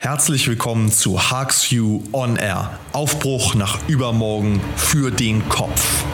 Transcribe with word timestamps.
Herzlich 0.00 0.46
willkommen 0.46 0.92
zu 0.92 1.28
Harks 1.28 1.72
View 1.72 2.04
On 2.12 2.36
Air. 2.36 2.78
Aufbruch 2.92 3.56
nach 3.56 3.88
übermorgen 3.88 4.60
für 4.76 5.10
den 5.10 5.48
Kopf. 5.48 6.04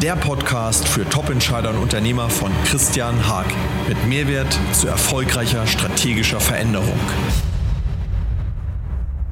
Der 0.00 0.16
Podcast 0.16 0.88
für 0.88 1.06
Top-Entscheider 1.06 1.68
und 1.68 1.76
Unternehmer 1.76 2.30
von 2.30 2.50
Christian 2.64 3.28
Haag 3.28 3.44
mit 3.86 4.02
Mehrwert 4.06 4.58
zu 4.72 4.88
erfolgreicher 4.88 5.66
strategischer 5.66 6.40
Veränderung. 6.40 6.98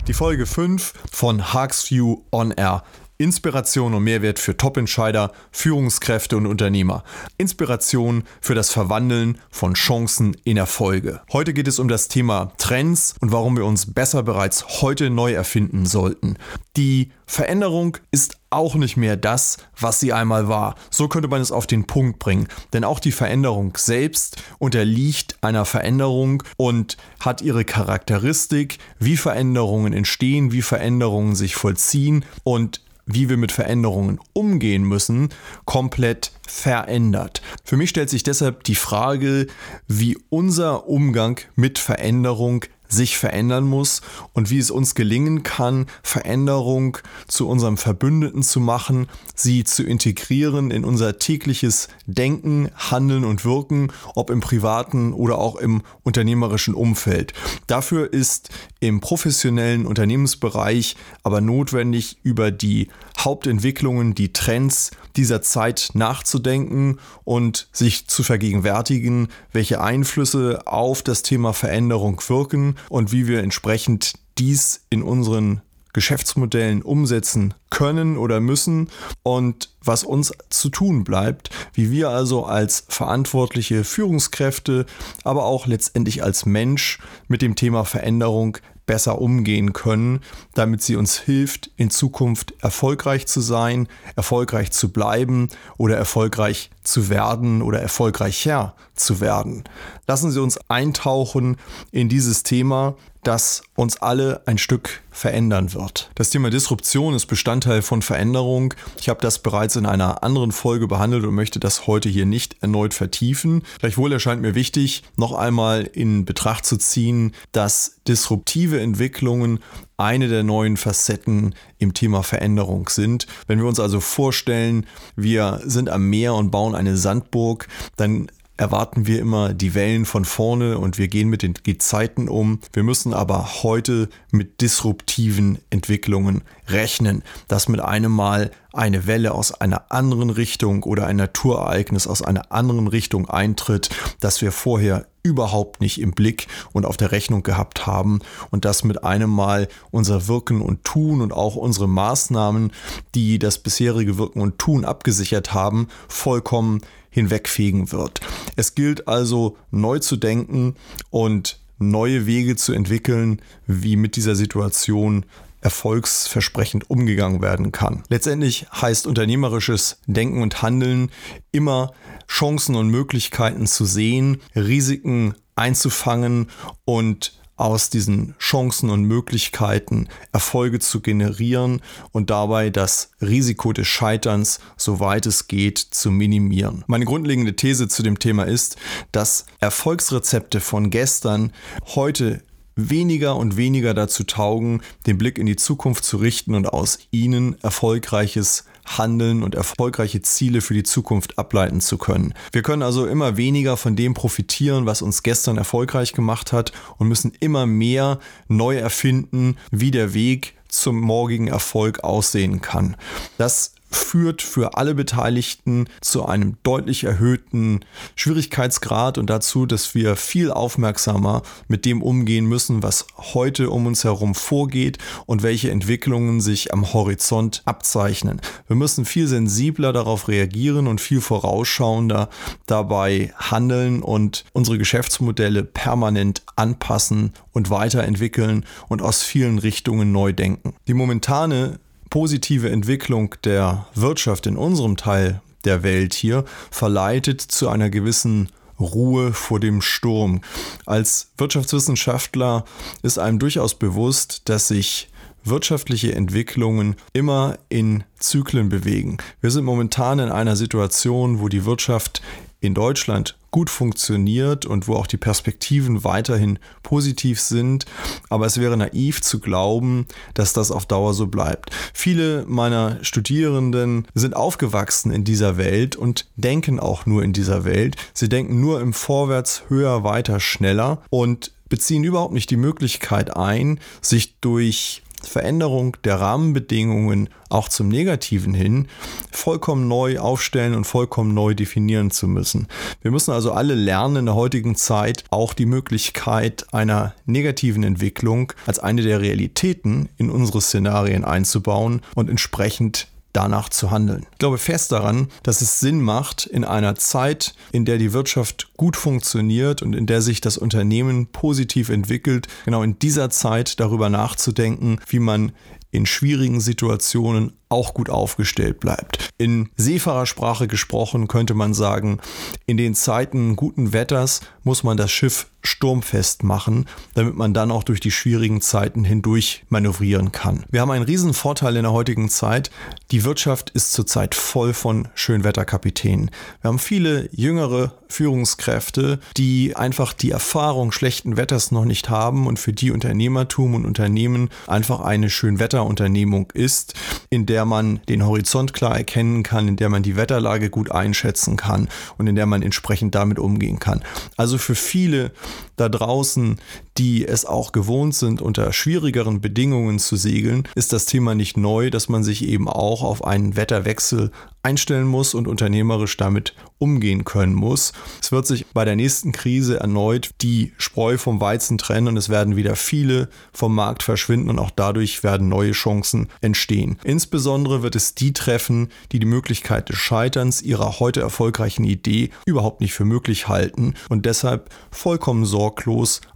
Die 0.07 0.13
Folge 0.13 0.45
5 0.45 0.93
von 1.11 1.55
Harks 1.55 1.91
View 1.91 2.19
On 2.33 2.51
Air. 2.51 2.85
Inspiration 3.23 3.95
und 3.95 4.03
Mehrwert 4.03 4.41
für 4.41 4.57
Top-Entscheider, 4.57 5.31
Führungskräfte 5.53 6.37
und 6.37 6.47
Unternehmer. 6.47 7.05
Inspiration 7.39 8.25
für 8.41 8.57
das 8.57 8.71
Verwandeln 8.71 9.39
von 9.49 9.75
Chancen 9.75 10.37
in 10.43 10.57
Erfolge. 10.57 11.21
Heute 11.33 11.55
geht 11.55 11.69
es 11.69 11.79
um 11.79 11.87
das 11.87 12.09
Thema 12.09 12.53
Trends 12.59 13.15
und 13.21 13.31
warum 13.31 13.57
wir 13.57 13.65
uns 13.65 13.95
besser 13.95 14.25
bereits 14.25 14.83
heute 14.83 15.09
neu 15.09 15.33
erfinden 15.33 15.87
sollten. 15.87 16.37
Die 16.77 17.13
Veränderung 17.25 17.97
ist 18.11 18.39
auch 18.51 18.75
nicht 18.75 18.97
mehr 18.97 19.17
das, 19.17 19.59
was 19.79 20.01
sie 20.01 20.13
einmal 20.13 20.49
war. 20.49 20.75
So 20.91 21.07
könnte 21.07 21.29
man 21.29 21.41
es 21.41 21.53
auf 21.53 21.67
den 21.67 21.87
Punkt 21.87 22.19
bringen. 22.19 22.49
Denn 22.73 22.83
auch 22.83 22.99
die 22.99 23.13
Veränderung 23.13 23.77
selbst 23.77 24.43
unterliegt 24.59 25.37
einer 25.43 25.65
Veränderung 25.65 26.43
und 26.57 26.97
hat 27.21 27.41
ihre 27.41 27.65
Charakteristik, 27.65 28.79
wie 28.99 29.17
Veränderungen 29.17 29.93
entstehen, 29.93 30.51
wie 30.51 30.63
Veränderungen 30.63 31.37
sich 31.37 31.55
vollziehen 31.55 32.25
und 32.43 32.81
wie 33.07 33.29
wir 33.29 33.37
mit 33.37 33.53
Veränderungen 33.53 34.21
umgehen 34.33 34.85
müssen, 34.85 35.31
komplett 35.65 36.33
verändert. 36.47 37.43
Für 37.65 37.77
mich 37.77 37.91
stellt 37.91 38.11
sich 38.11 38.23
deshalb 38.23 38.65
die 38.65 38.75
Frage, 38.75 39.47
wie 39.89 40.19
unser 40.29 40.89
Umgang 40.89 41.41
mit 41.57 41.79
Veränderung 41.79 42.65
sich 42.93 43.19
verändern 43.19 43.65
muss 43.65 44.03
und 44.33 44.51
wie 44.51 44.59
es 44.59 44.71
uns 44.71 44.95
gelingen 44.95 45.43
kann, 45.43 45.87
Veränderung 46.03 46.99
zu 47.27 47.49
unserem 47.49 47.77
Verbündeten 47.77 48.43
zu 48.43 48.61
machen, 48.61 49.07
sie 49.35 49.65
zu 49.65 49.83
integrieren 49.83 50.71
in 50.71 50.85
unser 50.85 51.19
tägliches 51.19 51.89
Denken, 52.07 52.71
Handeln 52.77 53.25
und 53.25 53.45
Wirken, 53.45 53.93
ob 54.15 54.31
im 54.31 54.41
privaten 54.41 55.13
oder 55.13 55.39
auch 55.39 55.57
im 55.57 55.83
unternehmerischen 56.03 56.75
Umfeld. 56.75 57.33
Dafür 57.67 58.13
ist 58.13 58.51
im 58.81 59.01
professionellen 59.01 59.87
Unternehmensbereich 59.87 60.97
aber 61.23 61.41
notwendig, 61.41 62.19
über 62.23 62.51
die 62.51 62.89
Hauptentwicklungen, 63.19 64.15
die 64.15 64.33
Trends 64.33 64.91
dieser 65.17 65.43
Zeit 65.43 65.91
nachzudenken 65.95 66.99
und 67.25 67.69
sich 67.73 68.09
zu 68.09 68.23
vergegenwärtigen, 68.23 69.29
welche 69.53 69.81
Einflüsse 69.81 70.67
auf 70.67 71.03
das 71.03 71.23
Thema 71.23 71.53
Veränderung 71.53 72.21
wirken 72.29 72.77
und 72.89 73.13
wie 73.13 73.27
wir 73.27 73.43
entsprechend 73.43 74.15
dies 74.39 74.83
in 74.91 75.03
unseren 75.03 75.61
Geschäftsmodellen 75.93 76.83
umsetzen 76.83 77.55
können 77.69 78.17
oder 78.17 78.41
müssen 78.41 78.89
und 79.23 79.69
was 79.83 80.05
uns 80.05 80.33
zu 80.49 80.71
tun 80.71 81.05
bleibt, 81.05 81.51
wie 81.75 81.91
wir 81.91 82.09
also 82.09 82.47
als 82.47 82.85
verantwortliche 82.89 83.85
Führungskräfte, 83.85 84.87
aber 85.25 85.45
auch 85.45 85.67
letztendlich 85.67 86.23
als 86.23 86.47
Mensch 86.47 86.99
mit 87.29 87.43
dem 87.43 87.57
Thema 87.57 87.85
Veränderung 87.85 88.59
besser 88.87 89.21
umgehen 89.21 89.73
können, 89.73 90.21
damit 90.55 90.83
sie 90.83 90.97
uns 90.97 91.19
hilft, 91.19 91.71
in 91.77 91.91
Zukunft 91.91 92.55
erfolgreich 92.61 93.27
zu 93.27 93.41
sein, 93.41 93.89
erfolgreich 94.17 94.71
zu 94.73 94.93
bleiben 94.93 95.49
oder 95.79 95.97
erfolgreich 95.97 96.71
zu 96.83 97.09
werden 97.09 97.63
oder 97.63 97.81
erfolgreicher 97.81 98.75
zu 98.95 99.21
werden. 99.21 99.65
Lassen 100.07 100.31
Sie 100.31 100.41
uns 100.41 100.59
eintauchen 100.69 101.57
in 101.91 102.09
dieses 102.09 102.43
Thema, 102.43 102.97
das 103.23 103.63
uns 103.77 103.97
alle 103.99 104.43
ein 104.47 104.59
Stück 104.59 105.01
verändern 105.11 105.75
wird. 105.75 106.11
Das 106.17 106.31
Thema 106.31 106.51
Disruption 106.51 107.15
ist 107.15 107.27
Bestandteil 107.27 107.83
von 107.83 108.03
Veränderung. 108.03 108.75
Ich 109.01 109.09
habe 109.09 109.21
das 109.21 109.39
bereits 109.39 109.77
in 109.77 109.87
einer 109.87 110.25
anderen 110.25 110.51
Folge 110.51 110.89
behandelt 110.89 111.25
und 111.25 111.35
möchte 111.35 111.61
das 111.61 111.87
heute 111.87 112.09
hier 112.09 112.27
nicht 112.27 112.57
erneut 112.63 112.95
vertiefen. 112.95 113.63
Gleichwohl 113.79 114.13
erscheint 114.13 114.43
mir 114.43 114.55
wichtig, 114.55 115.05
noch 115.17 115.33
einmal 115.33 115.83
in 115.83 116.25
Betracht 116.25 116.67
zu 116.67 116.77
ziehen, 116.77 117.33
dass 117.53 118.01
disruptive 118.09 118.81
Entwicklungen 118.81 119.61
eine 119.97 120.27
der 120.27 120.43
neuen 120.43 120.77
Facetten 120.77 121.55
im 121.79 121.95
Thema 121.95 122.25
Veränderung 122.25 122.89
sind. 122.89 123.29
Wenn 123.47 123.61
wir 123.61 123.67
uns 123.67 123.79
also 123.79 124.01
vorstellen, 124.01 124.87
wir 125.15 125.61
sind 125.65 125.91
am 125.91 126.11
Meer 126.11 126.35
und 126.35 126.51
bauen 126.51 126.75
eine 126.75 126.97
Sandburg, 126.97 127.69
dann 127.97 128.29
erwarten 128.57 129.07
wir 129.07 129.19
immer 129.21 129.55
die 129.55 129.75
Wellen 129.75 130.05
von 130.05 130.25
vorne 130.25 130.79
und 130.79 130.99
wir 130.99 131.09
gehen 131.09 131.29
mit 131.29 131.43
den 131.43 131.55
Gezeiten 131.63 132.29
um. 132.29 132.61
Wir 132.73 132.83
müssen 132.83 133.15
aber 133.15 133.63
heute 133.63 134.09
mit 134.31 134.61
disruptiven 134.61 135.59
Entwicklungen 135.71 136.43
rechnen, 136.69 137.23
dass 137.49 137.69
mit 137.69 137.81
einem 137.81 138.13
Mal 138.13 138.51
eine 138.73 139.07
Welle 139.07 139.33
aus 139.33 139.53
einer 139.53 139.91
anderen 139.91 140.31
Richtung 140.31 140.83
oder 140.83 141.07
ein 141.07 141.17
Naturereignis 141.17 142.07
aus 142.07 142.23
einer 142.23 142.53
anderen 142.53 142.89
Richtung 142.89 143.29
eintritt, 143.29 143.91
das 144.21 144.41
wir 144.43 144.53
vorher 144.53 145.07
überhaupt 145.23 145.81
nicht 145.81 146.01
im 146.01 146.13
Blick 146.13 146.49
und 146.73 146.85
auf 146.85 146.97
der 146.97 147.13
Rechnung 147.13 147.43
gehabt 147.43 147.87
haben 147.87 148.21
und 148.51 148.65
dass 148.65 148.85
mit 148.85 149.05
einem 149.05 149.31
Mal 149.31 149.69
unser 149.91 150.27
Wirken 150.29 150.61
und 150.61 150.85
Tun 150.85 151.21
und 151.21 151.33
auch 151.33 151.55
unsere 151.55 151.89
Maßnahmen, 151.89 152.73
die 153.15 153.39
das 153.39 153.59
bisherige 153.59 154.19
Wirken 154.19 154.41
und 154.41 154.59
Tun 154.59 154.85
abgesichert 154.85 155.55
haben, 155.55 155.89
vollkommen 156.09 156.81
hinwegfegen 157.11 157.93
wird. 157.93 158.21
Es 158.57 158.75
gilt 158.75 159.07
also 159.07 159.57
neu 159.71 159.99
zu 160.01 160.17
denken 160.17 160.75
und 161.11 161.61
neue 161.79 162.27
Wege 162.27 162.57
zu 162.57 162.73
entwickeln, 162.73 163.41
wie 163.67 163.97
mit 163.97 164.17
dieser 164.17 164.35
Situation 164.35 165.25
erfolgsversprechend 165.63 166.91
umgegangen 166.91 167.41
werden 167.41 167.73
kann. 167.73 168.03
Letztendlich 168.09 168.67
heißt 168.71 169.07
unternehmerisches 169.07 169.99
Denken 170.07 170.43
und 170.43 170.61
Handeln 170.61 171.11
immer 171.53 171.93
Chancen 172.29 172.75
und 172.75 172.89
Möglichkeiten 172.89 173.67
zu 173.67 173.85
sehen, 173.85 174.41
Risiken 174.55 175.35
einzufangen 175.57 176.49
und 176.85 177.33
aus 177.57 177.91
diesen 177.91 178.35
Chancen 178.39 178.91
und 178.91 179.05
Möglichkeiten 179.05 180.09
Erfolge 180.33 180.81
zu 180.81 181.01
generieren 181.01 181.81
und 182.11 182.31
dabei 182.31 182.71
das 182.71 183.11
Risiko 183.21 183.73
des 183.73 183.87
Scheiterns, 183.87 184.59
soweit 184.77 185.27
es 185.27 185.47
geht, 185.47 185.79
zu 185.79 186.11
minimieren. 186.11 186.83
Meine 186.89 187.05
grundlegende 187.05 187.55
These 187.55 187.87
zu 187.87 188.03
dem 188.03 188.19
Thema 188.19 188.45
ist, 188.45 188.77
dass 189.13 189.47
Erfolgsrezepte 189.61 190.61
von 190.61 190.91
gestern 190.91 191.53
heute 191.95 192.43
weniger 192.77 193.37
und 193.37 193.57
weniger 193.57 193.95
dazu 193.95 194.25
taugen, 194.25 194.83
den 195.07 195.19
Blick 195.19 195.39
in 195.39 195.47
die 195.47 195.57
Zukunft 195.57 196.05
zu 196.05 196.17
richten 196.17 196.55
und 196.55 196.67
aus 196.67 196.99
ihnen 197.11 197.57
erfolgreiches 197.63 198.65
Handeln 198.85 199.43
und 199.43 199.55
erfolgreiche 199.55 200.23
Ziele 200.23 200.61
für 200.61 200.75
die 200.75 200.83
Zukunft 200.83 201.39
ableiten 201.39 201.81
zu 201.81 201.99
können. 201.99 202.35
Wir 202.51 202.63
können 202.63 202.83
also 202.83 203.07
immer 203.07 203.37
weniger 203.37 203.77
von 203.77 203.97
dem 203.97 204.15
profitieren, 204.15 204.87
was 204.87 205.03
uns 205.03 205.23
gestern 205.23 205.57
erfolgreich 205.57 206.13
gemacht 206.13 206.53
hat 206.53 206.73
und 206.99 207.09
müssen 207.09 207.33
immer 207.41 207.67
mehr 207.67 208.19
neu 208.49 208.77
erfinden, 208.77 209.57
wie 209.71 209.91
der 209.91 210.15
Weg 210.15 210.55
zum 210.69 210.99
morgigen 211.01 211.49
Erfolg 211.49 212.03
aussehen 212.03 212.61
kann. 212.61 212.97
Das 213.39 213.75
führt 213.97 214.43
für 214.43 214.77
alle 214.77 214.95
Beteiligten 214.95 215.87
zu 216.01 216.25
einem 216.25 216.57
deutlich 216.63 217.05
erhöhten 217.05 217.81
Schwierigkeitsgrad 218.17 219.19
und 219.19 219.31
dazu, 219.31 219.67
dass 219.67 219.95
wir 219.95 220.17
viel 220.17 220.51
aufmerksamer 220.51 221.43
mit 221.69 221.85
dem 221.85 222.03
umgehen 222.03 222.47
müssen, 222.47 222.83
was 222.83 223.07
heute 223.17 223.71
um 223.71 223.87
uns 223.87 224.05
herum 224.05 224.35
vorgeht 224.35 224.99
und 225.27 225.43
welche 225.43 225.71
Entwicklungen 225.71 226.41
sich 226.41 226.73
am 226.73 226.93
Horizont 226.93 227.63
abzeichnen. 227.65 228.41
Wir 228.67 228.77
müssen 228.77 229.05
viel 229.05 229.27
sensibler 229.27 229.93
darauf 229.93 230.29
reagieren 230.29 230.87
und 230.87 231.01
viel 231.01 231.21
vorausschauender 231.21 232.29
dabei 232.67 233.33
handeln 233.37 234.03
und 234.03 234.45
unsere 234.53 234.79
Geschäftsmodelle 234.79 235.65
permanent 235.65 236.43
anpassen 236.57 237.33
und 237.53 237.71
weiterentwickeln 237.71 238.65
und 238.89 239.03
aus 239.03 239.23
vielen 239.23 239.59
Richtungen 239.59 240.13
neu 240.13 240.33
denken. 240.33 240.75
Die 240.87 240.95
momentane 240.95 241.79
positive 242.13 242.69
Entwicklung 242.69 243.37
der 243.43 243.87
Wirtschaft 243.95 244.47
in 244.47 244.59
unserem 244.59 244.99
Teil 244.99 245.41
der 245.65 245.83
Welt 245.83 246.13
hier 246.13 246.45
verleitet 246.71 247.41
zu 247.41 247.71
einer 247.71 247.89
gewissen 247.89 248.51
Ruhe 248.79 249.33
vor 249.33 249.61
dem 249.61 249.81
Sturm. 249.81 250.43
Als 250.85 251.31
Wirtschaftswissenschaftler 251.39 252.67
ist 253.03 253.19
einem 253.19 253.39
durchaus 253.39 253.79
bewusst, 253.79 254.43
dass 254.51 254.69
sich 254.69 255.09
wirtschaftliche 255.43 256.15
Entwicklungen 256.15 256.97
immer 257.15 257.57
in 257.71 258.05
Zyklen 258.19 258.69
bewegen. 258.69 259.17
Wir 259.41 259.51
sind 259.51 259.65
momentan 259.65 260.19
in 260.19 260.29
einer 260.29 260.57
Situation, 260.57 261.41
wo 261.41 261.49
die 261.49 261.65
Wirtschaft 261.65 262.21
in 262.63 262.75
Deutschland 262.75 263.37
gut 263.51 263.69
funktioniert 263.69 264.65
und 264.65 264.89
wo 264.89 264.95
auch 264.95 265.07
die 265.07 265.19
Perspektiven 265.19 266.05
weiterhin 266.05 266.59
positiv 266.83 267.41
sind. 267.41 267.85
Aber 268.31 268.47
es 268.47 268.59
wäre 268.59 268.77
naiv 268.77 269.21
zu 269.21 269.41
glauben, 269.41 270.07
dass 270.33 270.55
das 270.55 270.71
auf 270.71 270.87
Dauer 270.87 271.13
so 271.13 271.27
bleibt. 271.27 271.71
Viele 271.93 272.47
meiner 272.47 272.99
Studierenden 273.05 274.07
sind 274.15 274.35
aufgewachsen 274.35 275.13
in 275.13 275.25
dieser 275.25 275.59
Welt 275.59 275.97
und 275.97 276.27
denken 276.37 276.81
auch 276.81 277.05
nur 277.05 277.23
in 277.23 277.33
dieser 277.33 277.65
Welt. 277.65 277.97
Sie 278.15 278.29
denken 278.29 278.61
nur 278.61 278.81
im 278.81 278.95
Vorwärts, 278.95 279.65
höher, 279.69 280.05
weiter, 280.05 280.41
schneller 280.41 281.03
und 281.11 281.53
beziehen 281.69 282.05
überhaupt 282.05 282.35
nicht 282.35 282.51
die 282.51 282.57
Möglichkeit 282.57 283.37
ein, 283.37 283.81
sich 284.01 284.39
durch 284.41 285.03
Veränderung 285.25 285.97
der 286.05 286.21
Rahmenbedingungen 286.21 287.29
auch 287.49 287.69
zum 287.69 287.89
Negativen 287.89 288.55
hin 288.55 288.89
vollkommen 289.31 289.89
neu 289.89 290.19
aufstellen 290.19 290.75
und 290.75 290.85
vollkommen 290.85 291.35
neu 291.35 291.55
definieren 291.55 292.11
zu 292.11 292.27
müssen. 292.27 292.69
Wir 293.03 293.11
müssen 293.11 293.33
also 293.33 293.53
alle 293.53 293.75
lernen 293.75 294.17
in 294.17 294.27
der 294.27 294.35
heutigen 294.35 294.75
Zeit 294.75 295.25
auch 295.31 295.53
die 295.53 295.67
Möglichkeit 295.67 296.67
einer 296.73 297.15
negativen 297.27 297.83
Entwicklung 297.83 298.53
als 298.67 298.79
eine 298.79 299.03
der 299.03 299.21
Realitäten 299.21 300.09
in 300.17 300.31
unsere 300.31 300.61
Szenarien 300.61 301.25
einzubauen 301.25 302.01
und 302.15 302.31
entsprechend 302.31 303.09
danach 303.33 303.69
zu 303.69 303.91
handeln. 303.91 304.27
Ich 304.33 304.39
glaube 304.39 304.59
fest 304.59 304.93
daran, 304.93 305.29
dass 305.43 305.61
es 305.61 305.81
Sinn 305.81 306.01
macht, 306.01 306.47
in 306.47 306.65
einer 306.65 306.95
Zeit, 306.95 307.55
in 307.73 307.85
der 307.85 307.99
die 307.99 308.13
Wirtschaft 308.13 308.71
gut 308.77 308.97
funktioniert 308.97 309.83
und 309.83 309.95
in 309.95 310.07
der 310.07 310.23
sich 310.23 310.41
das 310.41 310.59
Unternehmen 310.59 311.27
positiv 311.27 311.89
entwickelt, 311.89 312.49
genau 312.65 312.83
in 312.83 312.99
dieser 312.99 313.31
Zeit 313.31 313.81
darüber 313.81 314.11
nachzudenken, 314.11 314.99
wie 315.09 315.19
man 315.19 315.53
in 315.91 316.07
schwierigen 316.07 316.61
Situationen 316.61 317.53
auch 317.73 317.95
gut 317.95 318.11
aufgestellt 318.11 318.79
bleibt. 318.81 319.31
In 319.39 319.71
Seefahrersprache 319.77 320.69
gesprochen 320.69 321.27
könnte 321.27 321.55
man 321.55 321.75
sagen, 321.75 322.21
in 322.67 322.77
den 322.77 322.95
Zeiten 322.95 323.57
guten 323.57 323.93
Wetters 323.93 324.41
muss 324.63 324.85
man 324.85 324.97
das 324.97 325.11
Schiff 325.11 325.47
sturmfest 325.65 326.43
machen, 326.43 326.87
damit 327.15 327.37
man 327.37 327.55
dann 327.55 327.71
auch 327.71 327.85
durch 327.85 328.01
die 328.01 328.11
schwierigen 328.11 328.61
Zeiten 328.61 329.05
hindurch 329.05 329.65
manövrieren 329.69 330.33
kann. 330.33 330.65
Wir 330.71 330.81
haben 330.81 330.91
einen 330.91 331.05
riesen 331.05 331.35
Vorteil 331.35 331.77
in 331.77 331.83
der 331.83 331.93
heutigen 331.93 332.29
Zeit. 332.29 332.71
Die 333.11 333.25
Wirtschaft 333.25 333.71
ist 333.71 333.93
zurzeit 333.93 334.35
voll 334.35 334.75
von 334.75 335.09
Schönwetterkapitänen. 335.15 336.31
Wir 336.61 336.69
haben 336.69 336.79
viele 336.79 337.29
jüngere 337.33 337.93
Führungskräfte, 338.09 339.21
die 339.37 339.77
einfach 339.77 340.13
die 340.13 340.33
Erfahrung 340.33 340.93
schlechten 340.93 341.37
Wetters 341.37 341.71
noch 341.71 341.85
nicht 341.85 342.11
haben 342.11 342.47
und 342.47 342.59
für 342.59 342.73
die 342.73 342.91
Unternehmertum 342.91 343.75
und 343.75 343.87
Unternehmen 343.87 344.51
einfach 344.67 345.01
eine 345.01 345.31
Schönwetterunternehmung 345.31 346.51
ist, 346.53 346.95
in 347.31 347.47
der 347.47 347.62
man 347.65 348.01
den 348.09 348.27
Horizont 348.27 348.73
klar 348.73 348.97
erkennen 348.97 349.43
kann, 349.43 349.69
in 349.69 349.77
der 349.77 349.89
man 349.89 350.03
die 350.03 350.17
Wetterlage 350.17 350.71
gut 350.71 350.91
einschätzen 350.91 351.57
kann 351.57 351.89
und 352.19 352.27
in 352.27 352.37
der 352.37 352.47
man 352.47 352.63
entsprechend 352.63 353.15
damit 353.15 353.39
umgehen 353.39 353.79
kann. 353.79 354.03
Also 354.37 354.59
für 354.59 354.75
viele 354.75 355.33
da 355.77 355.89
draußen, 355.89 356.59
die 356.99 357.27
es 357.27 357.47
auch 357.47 357.73
gewohnt 357.73 358.15
sind, 358.15 358.43
unter 358.43 358.73
schwierigeren 358.73 359.41
Bedingungen 359.41 359.99
zu 359.99 360.17
segeln, 360.17 360.69
ist 360.75 360.93
das 360.93 361.07
Thema 361.07 361.35
nicht 361.35 361.57
neu, 361.57 361.91
dass 361.91 362.09
man 362.09 362.23
sich 362.23 362.47
eben 362.47 362.69
auch 362.69 363.03
auf 363.03 363.25
einen 363.25 363.57
Wetterwechsel 363.57 364.31
einstellen 364.65 365.07
muss 365.07 365.35
und 365.35 365.49
unternehmerisch 365.49 366.17
damit 366.17 366.55
umgehen 366.79 367.25
können 367.25 367.55
muss. 367.55 367.93
Es 368.21 368.31
wird 368.31 368.47
sich 368.47 368.67
bei 368.67 368.85
der 368.85 368.95
nächsten 368.95 369.33
Krise 369.33 369.81
erneut 369.81 370.31
die 370.41 370.73
Spreu 370.79 371.19
vom 371.19 371.41
Weizen 371.41 371.79
trennen 371.79 372.09
und 372.09 372.17
es 372.17 372.29
werden 372.29 372.55
wieder 372.55 372.77
viele 372.77 373.29
vom 373.53 373.75
Markt 373.75 374.05
verschwinden 374.05 374.51
und 374.51 374.59
auch 374.61 374.71
dadurch 374.71 375.25
werden 375.25 375.49
neue 375.49 375.73
Chancen 375.73 376.29
entstehen. 376.43 376.99
Insbesondere 377.03 377.83
wird 377.83 377.97
es 377.97 378.15
die 378.15 378.33
treffen, 378.33 378.91
die 379.11 379.19
die 379.19 379.27
Möglichkeit 379.27 379.89
des 379.89 379.97
Scheiterns 379.97 380.63
ihrer 380.63 381.01
heute 381.01 381.21
erfolgreichen 381.21 381.85
Idee 381.85 382.31
überhaupt 382.47 382.81
nicht 382.81 382.95
für 382.95 383.05
möglich 383.05 383.49
halten 383.49 383.95
und 384.11 384.27
deshalb 384.27 384.71
vollkommen 384.93 385.45
sorglos 385.45 385.62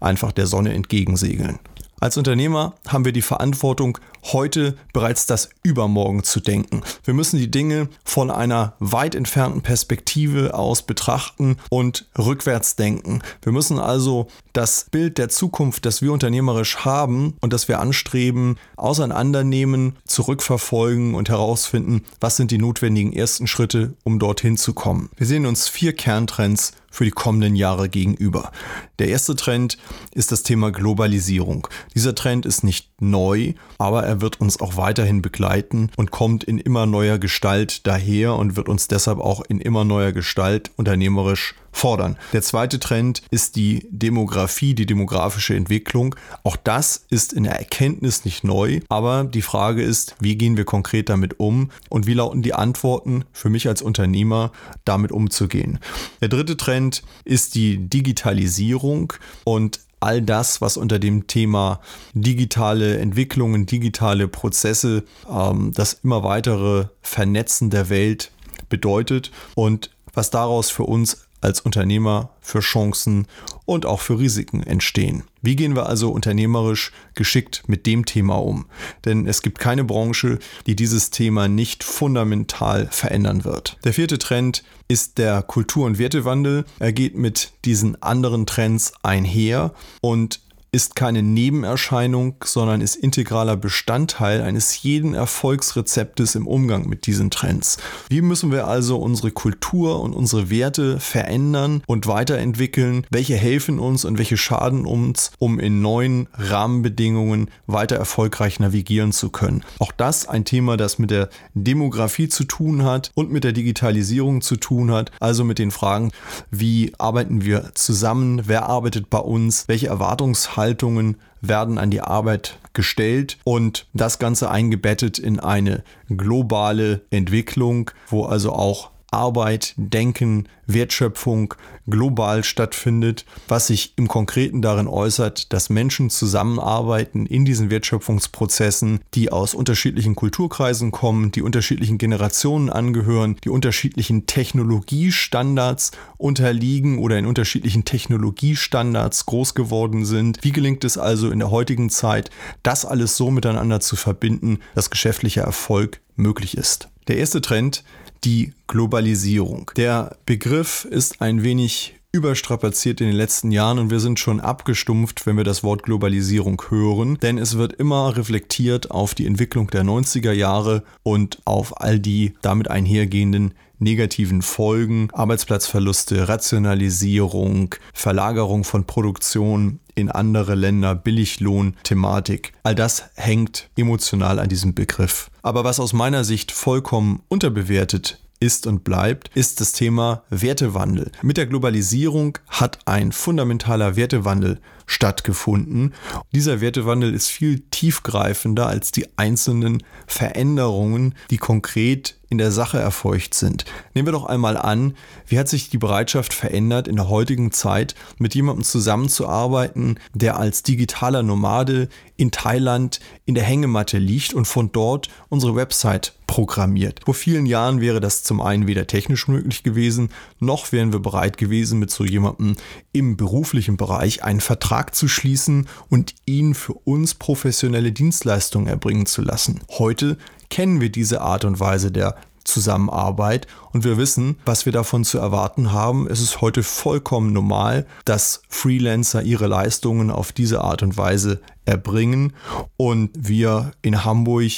einfach 0.01 0.33
der 0.33 0.47
Sonne 0.47 0.73
entgegensegeln. 0.75 1.59
Als 1.99 2.19
Unternehmer 2.19 2.75
haben 2.87 3.05
wir 3.05 3.13
die 3.13 3.23
Verantwortung, 3.23 3.99
heute 4.33 4.77
bereits 4.93 5.27
das 5.27 5.51
Übermorgen 5.63 6.23
zu 6.23 6.41
denken. 6.41 6.83
Wir 7.05 7.15
müssen 7.15 7.39
die 7.39 7.51
Dinge 7.51 7.89
von 8.05 8.31
einer 8.31 8.75
weit 8.79 9.15
entfernten 9.15 9.63
Perspektive 9.63 10.55
aus 10.55 10.83
betrachten 10.83 11.57
und 11.71 12.09
rückwärts 12.19 12.77
denken. 12.77 13.23
Wir 13.43 13.53
müssen 13.53 13.79
also 13.79 14.29
das 14.53 14.87
Bild 14.91 15.19
der 15.19 15.29
Zukunft, 15.29 15.85
das 15.85 16.03
wir 16.03 16.13
unternehmerisch 16.13 16.79
haben 16.79 17.37
und 17.41 17.53
das 17.53 17.69
wir 17.69 17.81
anstreben, 17.81 18.57
auseinandernehmen, 18.77 19.97
zurückverfolgen 20.07 21.15
und 21.15 21.29
herausfinden, 21.29 22.05
was 22.21 22.37
sind 22.37 22.51
die 22.51 22.59
notwendigen 22.59 23.13
ersten 23.13 23.47
Schritte, 23.47 23.95
um 24.05 24.19
dorthin 24.19 24.57
zu 24.57 24.73
kommen. 24.73 25.11
Wir 25.17 25.27
sehen 25.27 25.47
uns 25.47 25.69
vier 25.69 25.93
Kerntrends 25.93 26.73
für 26.97 27.05
die 27.05 27.11
kommenden 27.11 27.57
Jahre 27.57 27.91
gegenüber. 27.91 28.53
Der 28.99 29.09
erste 29.09 29.37
Trend 29.37 29.77
ist 30.15 30.33
das 30.33 30.43
Thema 30.43 30.73
Globalisierung. 30.73 31.69
Dieser 31.95 32.15
Trend 32.15 32.47
ist 32.47 32.65
nicht 32.65 32.89
neu, 33.03 33.53
aber 33.77 34.05
er 34.05 34.16
wird 34.21 34.41
uns 34.41 34.61
auch 34.61 34.77
weiterhin 34.77 35.23
begleiten 35.23 35.91
und 35.97 36.11
kommt 36.11 36.45
in 36.45 36.59
immer 36.59 36.87
neuer 36.87 37.19
Gestalt 37.19 37.87
daher 37.87 38.35
und 38.37 38.57
wird 38.57 38.69
uns 38.69 38.89
deshalb 38.89 39.19
auch 39.19 39.43
in 39.49 39.61
immer 39.61 39.85
neuer 39.85 40.13
Gestalt 40.13 40.71
unternehmerisch 40.77 41.55
fordern. 41.77 42.17
Der 42.33 42.43
zweite 42.43 42.81
Trend 42.81 43.23
ist 43.31 43.55
die 43.57 43.87
Demografie, 43.91 44.75
die 44.75 44.87
demografische 44.87 45.55
Entwicklung. 45.55 46.17
Auch 46.43 46.57
das 46.57 47.05
ist 47.11 47.33
in 47.33 47.45
der 47.45 47.59
Erkenntnis 47.59 48.25
nicht 48.25 48.45
neu, 48.45 48.81
aber 48.89 49.25
die 49.25 49.43
Frage 49.43 49.83
ist, 49.83 50.17
wie 50.19 50.37
gehen 50.37 50.57
wir 50.57 50.65
konkret 50.65 51.11
damit 51.11 51.39
um 51.39 51.71
und 51.91 52.07
wie 52.07 52.15
lauten 52.15 52.43
die 52.43 52.55
Antworten 52.55 53.25
für 53.33 53.51
mich 53.51 53.69
als 53.69 53.83
Unternehmer, 53.83 54.53
damit 54.85 55.13
umzugehen. 55.13 55.79
Der 56.21 56.29
dritte 56.29 56.57
Trend 56.57 57.03
ist 57.25 57.55
die 57.55 57.77
Digitalisierung 57.89 59.13
und 59.45 59.81
all 60.01 60.23
das, 60.23 60.61
was 60.61 60.77
unter 60.77 60.99
dem 60.99 61.27
Thema 61.27 61.81
digitale 62.13 62.99
Entwicklungen, 62.99 63.67
digitale 63.67 64.29
Prozesse, 64.29 65.05
ähm, 65.31 65.73
das 65.75 65.95
immer 66.05 66.23
weitere 66.23 66.87
Vernetzen 67.03 67.71
der 67.71 67.89
Welt 67.89 68.31
bedeutet. 68.69 69.31
Und 69.55 69.91
was 70.13 70.31
daraus 70.31 70.71
für 70.71 70.85
uns 70.85 71.26
als 71.47 71.61
Unternehmer 71.61 72.31
für 72.41 72.59
Chancen 72.61 73.27
und 73.65 73.87
auch 73.87 74.01
für 74.01 74.19
Risiken 74.19 74.63
entstehen. 74.65 75.23
Wie 75.43 75.55
gehen 75.55 75.77
wir 75.77 75.87
also 75.87 76.11
unternehmerisch 76.11 76.91
geschickt 77.15 77.63
mit 77.69 77.87
dem 77.87 78.05
Thema 78.05 78.35
um? 78.35 78.67
Denn 79.05 79.29
es 79.29 79.43
gibt 79.43 79.61
keine 79.61 79.85
Branche, 79.85 80.41
die 80.67 80.75
dieses 80.75 81.11
Thema 81.11 81.47
nicht 81.47 81.85
fundamental 81.85 82.89
verändern 82.91 83.45
wird. 83.45 83.79
Der 83.85 83.95
vierte 83.95 84.19
Trend 84.19 84.65
ist 84.89 85.19
der 85.19 85.43
Kultur- 85.43 85.87
und 85.87 85.99
Wertewandel. 85.99 86.65
Er 86.81 86.93
geht 86.93 87.17
mit 87.17 87.53
diesen 87.65 88.03
anderen 88.03 88.47
Trends 88.47 88.93
einher 89.03 89.73
und 90.01 90.41
ist 90.77 90.95
keine 90.95 91.23
Nebenerscheinung, 91.23 92.35
sondern 92.45 92.83
ist 92.83 92.97
integraler 92.97 93.57
Bestandteil 93.57 94.43
eines 94.43 94.83
jeden 94.83 95.15
Erfolgsrezeptes 95.15 96.35
im 96.35 96.47
Umgang 96.47 96.87
mit 96.87 97.07
diesen 97.07 97.31
Trends. 97.31 97.79
Wie 98.11 98.21
müssen 98.21 98.53
wir 98.53 98.67
also 98.67 98.99
unsere 98.99 99.31
Kultur 99.31 100.03
und 100.03 100.13
unsere 100.13 100.51
Werte 100.51 101.01
verändern 101.01 101.83
und 101.87 102.07
weiterentwickeln? 102.07 103.07
Welche 103.11 103.37
helfen 103.37 103.79
uns 103.79 104.05
und 104.05 104.19
welche 104.19 104.37
schaden 104.37 104.85
uns, 104.85 105.31
um 105.39 105.59
in 105.59 105.81
neuen 105.81 106.29
Rahmenbedingungen 106.35 107.51
weiter 107.67 107.97
erfolgreich 107.97 108.61
navigieren 108.61 109.13
zu 109.13 109.31
können? 109.31 109.65
Auch 109.79 109.93
das 109.93 110.29
ein 110.29 110.45
Thema, 110.45 110.77
das 110.77 110.99
mit 110.99 111.11
der 111.11 111.31
Demografie 111.55 112.29
zu 112.29 112.45
tun 112.45 112.85
hat 112.85 113.13
und 113.15 113.33
mit 113.33 113.45
der 113.45 113.53
Digitalisierung 113.53 114.43
zu 114.43 114.57
tun 114.57 114.91
hat, 114.91 115.11
also 115.21 115.43
mit 115.43 115.59
den 115.59 115.71
Fragen, 115.71 116.11
wie 116.51 116.93
arbeiten 116.99 117.47
wir 117.47 117.71
zusammen, 117.73 118.43
wer 118.45 118.67
arbeitet 118.67 119.09
bei 119.09 119.21
uns, 119.21 119.67
welche 119.69 119.87
Erwartungshaltung 119.87 120.66
Haltungen 120.67 121.19
werden 121.41 121.79
an 121.79 121.91
die 121.91 122.01
Arbeit 122.01 122.59
gestellt 122.73 123.39
und 123.45 123.87
das 123.95 124.19
Ganze 124.19 124.51
eingebettet 124.51 125.17
in 125.17 125.39
eine 125.39 125.85
globale 126.09 127.03
Entwicklung, 127.11 127.93
wo 128.09 128.25
also 128.25 128.53
auch 128.53 128.91
Arbeit, 129.17 129.75
Denken, 129.77 130.49
Wertschöpfung 130.67 131.55
global 131.89 132.45
stattfindet, 132.45 133.25
was 133.49 133.69
sich 133.69 133.95
im 133.97 134.09
Konkreten 134.09 134.63
darin 134.63 134.89
äußert, 134.89 135.53
dass 135.53 135.71
Menschen 135.71 136.11
zusammenarbeiten 136.11 137.27
in 137.27 137.45
diesen 137.45 137.71
Wertschöpfungsprozessen, 137.71 139.01
die 139.15 139.31
aus 139.31 139.55
unterschiedlichen 139.55 140.17
Kulturkreisen 140.17 140.91
kommen, 140.91 141.31
die 141.31 141.43
unterschiedlichen 141.43 141.99
Generationen 141.99 142.71
angehören, 142.71 143.37
die 143.45 143.51
unterschiedlichen 143.51 144.27
Technologiestandards 144.27 145.93
unterliegen 146.19 146.99
oder 146.99 147.19
in 147.19 147.27
unterschiedlichen 147.27 147.85
Technologiestandards 147.85 149.27
groß 149.27 149.55
geworden 149.55 150.05
sind. 150.05 150.39
Wie 150.43 150.53
gelingt 150.53 150.85
es 150.85 150.99
also 150.99 151.31
in 151.31 151.39
der 151.39 151.51
heutigen 151.51 151.91
Zeit, 151.91 152.31
das 152.63 152.85
alles 152.85 153.17
so 153.17 153.31
miteinander 153.31 153.81
zu 153.81 153.97
verbinden, 153.97 154.59
dass 154.75 154.91
geschäftlicher 154.91 155.43
Erfolg 155.43 156.01
möglich 156.17 156.57
ist? 156.57 156.89
Der 157.09 157.19
erste 157.19 157.41
Trend 157.41 157.85
die 158.25 158.53
Globalisierung. 158.67 159.71
Der 159.77 160.17
Begriff 160.27 160.85
ist 160.85 161.21
ein 161.21 161.43
wenig 161.43 161.95
überstrapaziert 162.17 163.01
in 163.03 163.09
den 163.09 163.17
letzten 163.17 163.51
Jahren 163.51 163.79
und 163.79 163.91
wir 163.91 164.01
sind 164.01 164.19
schon 164.19 164.41
abgestumpft, 164.41 165.27
wenn 165.27 165.37
wir 165.37 165.45
das 165.45 165.63
Wort 165.63 165.83
Globalisierung 165.83 166.63
hören, 166.69 167.19
denn 167.21 167.37
es 167.37 167.59
wird 167.59 167.75
immer 167.75 168.17
reflektiert 168.17 168.91
auf 168.91 169.15
die 169.15 169.27
Entwicklung 169.27 169.69
der 169.69 169.85
90er 169.85 170.33
Jahre 170.33 170.83
und 171.03 171.39
auf 171.45 171.81
all 171.81 171.99
die 171.99 172.33
damit 172.41 172.71
einhergehenden 172.71 173.53
negativen 173.79 174.43
Folgen, 174.43 175.09
Arbeitsplatzverluste, 175.13 176.29
Rationalisierung, 176.29 177.75
Verlagerung 177.93 178.65
von 178.65 178.85
Produktion 178.85 179.81
in 179.95 180.11
andere 180.11 180.55
Länder, 180.55 180.95
Billiglohn-Thematik. 180.95 182.53
All 182.63 182.75
das 182.75 183.05
hängt 183.15 183.71
emotional 183.77 184.39
an 184.39 184.49
diesem 184.49 184.75
Begriff. 184.75 185.31
Aber 185.43 185.65
was 185.65 185.81
aus 185.81 185.93
meiner 185.93 186.25
Sicht 186.25 186.53
vollkommen 186.53 187.23
unterbewertet 187.29 188.21
ist 188.41 188.67
und 188.67 188.85
bleibt, 188.85 189.31
ist 189.35 189.61
das 189.61 189.73
Thema 189.73 190.23
Wertewandel. 190.29 191.11
Mit 191.23 191.37
der 191.37 191.47
Globalisierung 191.47 192.39
hat 192.49 192.79
ein 192.85 193.13
fundamentaler 193.13 193.97
Wertewandel 193.97 194.61
stattgefunden. 194.87 195.95
Dieser 196.33 196.61
Wertewandel 196.61 197.15
ist 197.15 197.29
viel 197.29 197.61
tiefgreifender 197.71 198.67
als 198.67 198.93
die 198.93 199.07
einzelnen 199.19 199.83
Veränderungen, 200.07 201.15
die 201.31 201.39
konkret 201.39 202.16
in 202.29 202.39
der 202.39 202.51
Sache 202.51 202.79
erfolgt 202.79 203.35
sind. 203.35 203.65
Nehmen 203.95 204.07
wir 204.07 204.13
doch 204.13 204.27
einmal 204.27 204.57
an, 204.57 204.95
wie 205.27 205.39
hat 205.39 205.49
sich 205.49 205.71
die 205.71 205.79
Bereitschaft 205.79 206.33
verändert, 206.33 206.89
in 206.89 206.97
der 206.97 207.09
heutigen 207.09 207.53
Zeit 207.53 207.95
mit 208.19 208.35
jemandem 208.35 208.65
zusammenzuarbeiten, 208.65 209.99
der 210.15 210.39
als 210.39 210.63
digitaler 210.63 211.23
Nomade 211.23 211.89
in 212.17 212.31
Thailand 212.31 213.01
in 213.25 213.35
der 213.35 213.45
Hängematte 213.45 213.99
liegt 213.99 214.35
und 214.35 214.47
von 214.47 214.73
dort 214.73 215.09
unsere 215.29 215.55
Website 215.55 216.15
programmiert. 216.27 217.01
Vor 217.05 217.15
vielen 217.15 217.47
Jahren 217.47 217.81
wäre 217.81 218.01
das 218.01 218.25
zum 218.25 218.41
einen 218.41 218.67
weder 218.67 218.87
technisch 218.87 219.29
möglich 219.29 219.63
gewesen, 219.63 220.11
noch 220.41 220.73
wären 220.73 220.93
wir 220.93 220.99
bereit 220.99 221.37
gewesen, 221.37 221.79
mit 221.79 221.91
so 221.91 222.05
jemandem 222.05 222.57
im 222.93 223.17
beruflichen 223.17 223.77
Bereich 223.77 224.25
einen 224.25 224.41
Vertrag 224.41 224.95
zu 224.95 225.09
schließen 225.09 225.69
und 225.89 226.15
ihn 226.25 226.55
für 226.55 226.75
uns 226.75 227.15
professionelle 227.15 227.93
Dienstleistungen 227.93 228.67
erbringen 228.67 229.07
zu 229.07 229.23
lassen. 229.23 229.61
Heute 229.71 230.19
kennen 230.51 230.81
wir 230.81 230.91
diese 230.91 231.21
Art 231.21 231.45
und 231.45 231.61
Weise 231.61 231.91
der 231.91 232.17
Zusammenarbeit 232.47 233.47
und 233.73 233.85
wir 233.85 233.99
wissen, 233.99 234.37
was 234.47 234.65
wir 234.65 234.73
davon 234.73 235.05
zu 235.05 235.19
erwarten 235.19 235.73
haben. 235.73 236.09
Es 236.09 236.21
ist 236.21 236.41
heute 236.41 236.63
vollkommen 236.63 237.33
normal, 237.33 237.87
dass 238.05 238.43
Freelancer 238.49 239.23
ihre 239.23 239.47
Leistungen 239.47 240.11
auf 240.11 240.33
diese 240.33 240.63
Art 240.63 240.83
und 240.83 240.97
Weise 240.97 241.41
erbringen 241.65 242.33
und 242.77 243.11
wir 243.15 243.73
in 243.83 244.05
Hamburg 244.05 244.53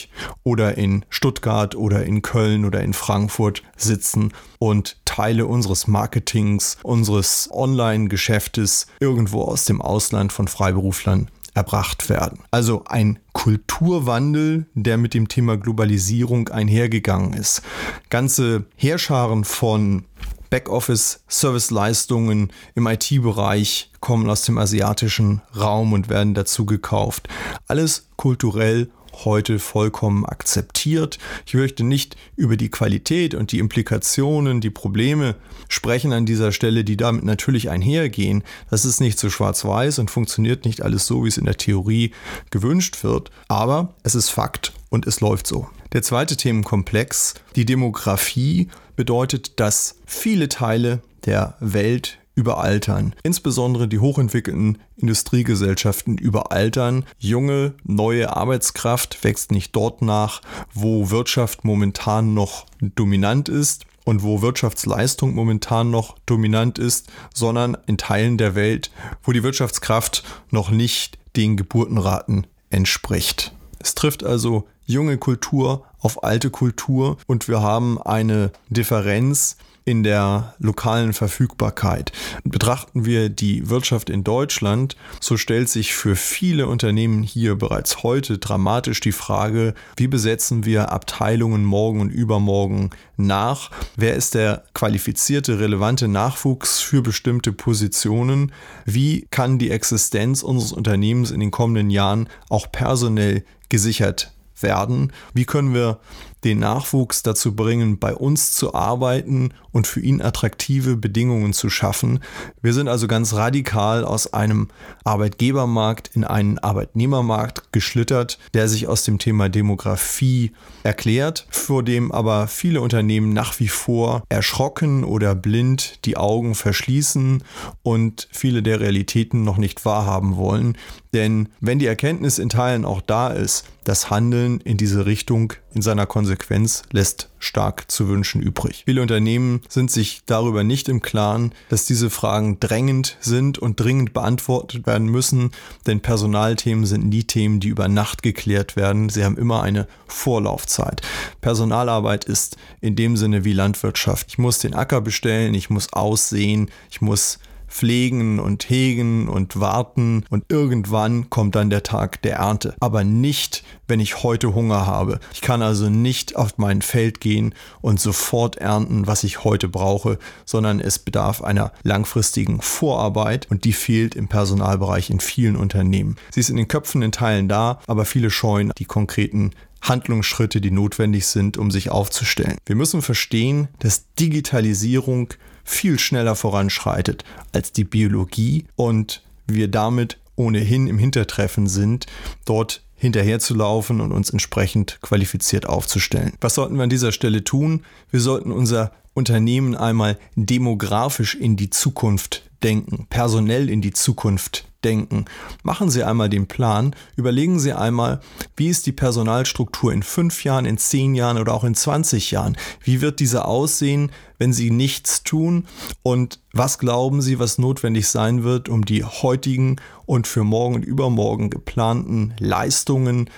oder 0.45 0.77
in 0.77 1.05
Stuttgart 1.09 1.75
oder 1.75 2.05
in 2.05 2.23
Köln 2.23 2.65
oder 2.65 2.83
in 2.83 2.93
Frankfurt 2.93 3.63
sitzen 3.77 4.33
und 4.59 4.99
Teile 5.07 5.47
unseres 5.47 5.87
Marketings, 5.87 6.77
unseres 6.83 7.49
Online-Geschäftes 7.51 8.87
irgendwo 9.01 9.43
aus 9.43 9.65
dem 9.65 9.81
Ausland 9.81 10.33
von 10.33 10.49
Freiberuflern 10.49 11.31
erbracht 11.59 12.09
werden. 12.09 12.39
Also 12.53 12.85
ein 12.87 13.19
Kulturwandel, 13.33 14.67
der 14.75 14.97
mit 14.97 15.13
dem 15.13 15.27
Thema 15.29 15.57
Globalisierung 15.57 16.49
einhergegangen 16.49 17.33
ist. 17.33 17.63
Ganze 18.11 18.67
Heerscharen 18.77 19.43
von 19.45 20.05
Backoffice-Serviceleistungen 20.51 22.53
im 22.77 22.87
IT-Bereich 22.87 23.91
kommen 24.01 24.31
aus 24.31 24.43
dem 24.43 24.57
asiatischen 24.57 25.43
Raum 25.59 25.93
und 25.93 26.09
werden 26.09 26.35
dazu 26.35 26.65
gekauft. 26.65 27.29
Alles 27.67 28.07
kulturell 28.17 28.89
heute 29.25 29.59
vollkommen 29.59 30.25
akzeptiert. 30.25 31.19
Ich 31.47 31.55
möchte 31.55 31.85
nicht 31.85 32.17
über 32.37 32.57
die 32.57 32.71
Qualität 32.71 33.35
und 33.35 33.53
die 33.53 33.59
Implikationen, 33.59 34.61
die 34.61 34.71
Probleme 34.71 35.37
sprechen 35.69 36.13
an 36.13 36.27
dieser 36.27 36.53
Stelle, 36.53 36.85
die 36.85 36.97
damit 36.97 37.25
natürlich 37.25 37.71
einhergehen. 37.71 38.45
Das 38.71 38.85
ist 38.85 39.01
nicht 39.01 39.19
so 39.19 39.31
schwarz-weiß 39.31 39.99
und 39.99 40.11
funktioniert 40.11 40.65
nicht 40.65 40.83
alles 40.83 41.07
so, 41.07 41.25
wie 41.25 41.29
es 41.29 41.39
in 41.39 41.45
der 41.45 41.57
Theorie 41.57 42.13
gewünscht 42.51 43.03
wird. 43.05 43.31
Aber 43.49 43.95
es 44.03 44.15
ist 44.15 44.31
Fakt 44.31 44.73
und 44.91 45.07
es 45.07 45.21
läuft 45.21 45.47
so. 45.47 45.69
Der 45.93 46.03
zweite 46.03 46.37
Themenkomplex, 46.37 47.35
die 47.57 47.65
Demografie, 47.65 48.69
bedeutet, 48.97 49.61
dass 49.61 49.97
viele 50.07 50.49
Teile 50.49 51.01
der 51.25 51.57
Welt 51.61 52.19
überaltern. 52.39 53.15
Insbesondere 53.25 53.89
die 53.89 53.99
hochentwickelten 53.99 54.79
Industriegesellschaften 54.97 56.17
überaltern. 56.17 57.05
Junge, 57.19 57.75
neue 57.83 58.35
Arbeitskraft 58.35 59.25
wächst 59.25 59.51
nicht 59.51 59.75
dort 59.75 60.03
nach, 60.03 60.41
wo 60.73 61.11
Wirtschaft 61.11 61.65
momentan 61.65 62.35
noch 62.35 62.67
dominant 62.81 63.49
ist 63.49 63.87
und 64.05 64.23
wo 64.23 64.41
Wirtschaftsleistung 64.41 65.35
momentan 65.35 65.91
noch 65.91 66.17
dominant 66.27 66.79
ist, 66.79 67.09
sondern 67.35 67.77
in 67.87 67.99
Teilen 67.99 68.39
der 68.39 68.55
Welt, 68.55 68.93
wo 69.25 69.33
die 69.33 69.43
Wirtschaftskraft 69.43 70.23
noch 70.53 70.71
nicht 70.71 71.19
den 71.37 71.57
Geburtenraten 71.57 72.47
entspricht. 72.71 73.53
Es 73.81 73.97
trifft 73.97 74.23
also 74.25 74.69
junge 74.87 75.19
Kultur 75.19 75.85
auf 75.99 76.23
alte 76.23 76.51
Kultur 76.51 77.17
und 77.27 77.49
wir 77.49 77.63
haben 77.63 78.01
eine 78.01 78.53
Differenz 78.71 79.57
in 79.89 80.03
der 80.03 80.55
lokalen 80.59 81.15
Verfügbarkeit. 81.15 82.13
Betrachten 82.45 83.07
wir 83.07 83.31
die 83.31 83.71
Wirtschaft 83.71 84.11
in 84.11 84.23
Deutschland, 84.23 84.97
so 85.19 85.39
stellt 85.39 85.71
sich 85.71 85.95
für 85.95 86.15
viele 86.15 86.67
Unternehmen 86.67 87.23
hier 87.23 87.57
bereits 87.57 88.03
heute 88.03 88.37
dramatisch 88.37 89.01
die 89.01 89.13
Frage, 89.13 89.73
wie 89.97 90.07
besetzen 90.07 90.67
wir 90.67 90.93
Abteilungen 90.93 91.65
morgen 91.65 92.03
und 92.03 92.11
übermorgen 92.11 92.91
nach? 93.17 93.71
Wer 93.97 94.15
ist 94.15 94.35
der 94.35 94.65
qualifizierte, 94.75 95.59
relevante 95.59 96.07
Nachwuchs 96.07 96.81
für 96.81 97.01
bestimmte 97.01 97.55
Positionen? 97.55 98.53
Wie 98.85 99.27
kann 99.31 99.59
die 99.59 99.71
Existenz 99.71 100.43
unseres 100.43 100.73
Unternehmens 100.73 101.31
in 101.31 101.41
den 101.41 101.51
kommenden 101.51 101.89
Jahren 101.89 102.29
auch 102.51 102.71
personell 102.71 103.43
gesichert 103.71 104.33
werden? 104.61 105.13
Wie 105.33 105.47
können 105.47 105.73
wir 105.73 105.99
den 106.45 106.61
Nachwuchs 106.61 107.23
dazu 107.23 107.55
bringen, 107.55 107.99
bei 107.99 108.15
uns 108.15 108.53
zu 108.53 108.75
arbeiten 108.75 109.53
und 109.73 109.87
für 109.87 110.01
ihn 110.01 110.23
attraktive 110.23 110.97
Bedingungen 110.97 111.53
zu 111.53 111.71
schaffen. 111.71 112.21
Wir 112.63 112.73
sind 112.73 112.89
also 112.89 113.07
ganz 113.07 113.35
radikal 113.35 114.05
aus 114.05 114.33
einem 114.33 114.69
Arbeitgebermarkt 115.05 116.11
in 116.15 116.25
einen 116.25 116.59
Arbeitnehmermarkt 116.59 117.73
geschlittert, 117.73 118.39
der 118.55 118.69
sich 118.69 118.87
aus 118.87 119.05
dem 119.05 119.19
Thema 119.19 119.49
Demografie 119.49 120.53
erklärt, 120.83 121.47
vor 121.51 121.83
dem 121.83 122.13
aber 122.13 122.49
viele 122.49 122.81
Unternehmen 122.81 123.33
nach 123.33 123.59
wie 123.61 123.69
vor 123.69 124.23
erschrocken 124.29 125.05
oder 125.05 125.35
blind 125.35 126.05
die 126.05 126.17
Augen 126.17 126.55
verschließen 126.55 127.43
und 127.83 128.29
viele 128.33 128.63
der 128.63 128.81
Realitäten 128.81 129.45
noch 129.45 129.59
nicht 129.59 129.85
wahrhaben 129.85 130.37
wollen. 130.37 130.77
Denn 131.13 131.49
wenn 131.61 131.79
die 131.79 131.87
Erkenntnis 131.87 132.39
in 132.39 132.49
Teilen 132.49 132.85
auch 132.85 133.01
da 133.01 133.29
ist, 133.29 133.65
das 133.85 134.11
Handeln 134.11 134.61
in 134.61 134.77
diese 134.77 135.07
Richtung 135.07 135.55
in 135.73 135.81
seiner 135.81 136.05
Konsequenz 136.05 136.83
lässt 136.93 137.31
stark 137.39 137.91
zu 137.91 138.09
wünschen 138.09 138.43
übrig. 138.43 138.83
Viele 138.85 139.01
Unternehmen 139.01 139.63
sind 139.69 139.91
sich 139.91 140.23
darüber 140.27 140.63
nicht 140.63 140.91
im 140.91 141.01
Klaren, 141.01 141.53
dass 141.71 141.87
diese 141.87 142.11
Fragen 142.11 142.61
drängend 142.61 143.17
sind 143.21 143.59
und 143.59 143.81
dringend 143.81 144.13
beantwortet 144.13 144.87
werden 144.87 145.09
müssen, 145.09 145.53
denn 145.87 146.01
Personalthemen 146.01 146.85
sind 146.85 147.09
nie 147.09 147.25
Themen, 147.25 147.61
die 147.61 147.69
über 147.69 147.89
Nacht 147.89 148.23
geklärt 148.23 148.77
werden. 148.77 149.09
Sie 149.09 149.25
haben 149.25 149.39
immer 149.39 149.63
eine 149.63 149.87
Vorlaufzeit. 150.07 151.01
Personalarbeit 151.41 152.25
ist 152.27 152.59
in 152.83 152.95
dem 152.95 153.17
Sinne 153.17 153.45
wie 153.45 153.55
Landwirtschaft. 153.55 154.27
Ich 154.29 154.39
muss 154.39 154.59
den 154.59 154.75
Acker 154.75 155.01
bestellen, 155.01 155.55
ich 155.55 155.71
muss 155.71 155.93
aussehen, 155.95 156.71
ich 156.91 157.01
muss 157.01 157.39
pflegen 157.69 158.39
und 158.41 158.69
hegen 158.69 159.29
und 159.29 159.61
warten 159.61 160.25
und 160.31 160.45
irgendwann 160.49 161.31
kommt 161.31 161.55
dann 161.55 161.71
der 161.71 161.83
Tag 161.83 162.23
der 162.23 162.37
Ernte. 162.37 162.75
Aber 162.81 163.05
nicht, 163.05 163.65
wenn 163.87 164.01
ich 164.01 164.23
heute 164.23 164.55
Hunger 164.55 164.87
habe. 164.87 165.21
Ich 165.33 165.41
kann 165.41 165.63
also 165.63 165.89
nicht 165.89 166.37
auf 166.37 166.59
mein 166.59 166.83
Feld 166.83 167.21
gehen 167.21 167.55
und 167.81 168.01
sofort 168.01 168.57
ernten, 168.57 169.07
was 169.07 169.25
ich 169.25 169.45
heute 169.45 169.69
brauche, 169.69 170.19
sondern 170.45 170.81
es 170.81 170.99
bedarf 170.99 171.43
einer 171.43 171.73
langfristigen 171.83 172.61
Vorarbeit 172.61 173.51
und 173.51 173.65
die 173.65 173.73
fehlt 173.73 174.15
im 174.15 174.29
Personalbereich 174.29 175.11
in 175.11 175.21
vielen 175.21 175.57
Unternehmen. 175.57 176.17
Sie 176.31 176.41
ist 176.41 176.51
in 176.51 176.57
den 176.57 176.69
Köpfen 176.69 177.03
in 177.03 177.13
Teilen 177.13 177.49
da, 177.49 177.81
aber 177.87 178.05
viele 178.05 178.31
scheuen 178.31 178.73
die 178.79 178.85
konkreten 178.85 179.53
Handlungsschritte, 179.81 180.61
die 180.61 180.71
notwendig 180.71 181.27
sind, 181.27 181.57
um 181.57 181.71
sich 181.71 181.91
aufzustellen. 181.91 182.59
Wir 182.67 182.77
müssen 182.77 183.03
verstehen, 183.03 183.69
dass 183.79 184.13
Digitalisierung 184.19 185.29
viel 185.69 185.99
schneller 185.99 186.35
voranschreitet 186.35 187.25
als 187.53 187.73
die 187.73 187.85
Biologie 187.85 188.65
und 188.77 189.23
wir 189.47 189.69
damit 189.69 190.19
ohnehin 190.37 190.87
im 190.87 190.99
Hintertreffen 190.99 191.67
sind, 191.67 192.07
dort 192.45 192.83
hinterherzulaufen 192.97 194.01
und 194.01 194.13
uns 194.13 194.31
entsprechend 194.31 194.99
qualifiziert 195.03 195.67
aufzustellen. 195.67 196.33
Was 196.41 196.55
sollten 196.55 196.77
wir 196.77 196.83
an 196.83 196.91
dieser 196.91 197.13
Stelle 197.13 197.45
tun? 197.45 197.85
Wir 198.11 198.21
sollten 198.21 198.51
unser 198.51 198.93
Unternehmen 199.15 199.75
einmal 199.75 200.19
demografisch 200.37 201.35
in 201.35 201.57
die 201.57 201.71
Zukunft 201.71 202.49
denken, 202.63 203.07
personell 203.11 203.69
in 203.69 203.83
die 203.83 203.93
Zukunft 203.93 204.68
denken. 204.85 205.25
Machen 205.63 205.91
Sie 205.91 206.05
einmal 206.05 206.29
den 206.29 206.47
Plan, 206.47 206.95
überlegen 207.17 207.59
Sie 207.59 207.73
einmal, 207.73 208.21
wie 208.57 208.69
ist 208.69 208.87
die 208.87 208.93
Personalstruktur 208.93 209.93
in 209.93 210.03
fünf 210.03 210.45
Jahren, 210.45 210.67
in 210.67 210.79
zehn 210.79 211.15
Jahren 211.15 211.39
oder 211.39 211.55
auch 211.55 211.65
in 211.65 211.75
20 211.75 212.31
Jahren? 212.31 212.57
Wie 212.83 213.01
wird 213.01 213.21
diese 213.21 213.45
aussehen, 213.45 214.13
wenn 214.39 214.53
Sie 214.53 214.71
nichts 214.71 215.25
tun? 215.25 215.67
Und 216.03 216.41
was 216.53 216.79
glauben 216.79 217.23
Sie, 217.23 217.39
was 217.39 217.59
notwendig 217.59 218.09
sein 218.09 218.45
wird, 218.45 218.69
um 218.69 218.85
die 218.85 219.05
heutigen 219.05 219.77
und 220.07 220.27
für 220.27 220.45
morgen 220.45 220.77
und 220.77 220.85
übermorgen 220.85 221.51
geplanten 221.51 222.35
Leistungen 222.39 223.31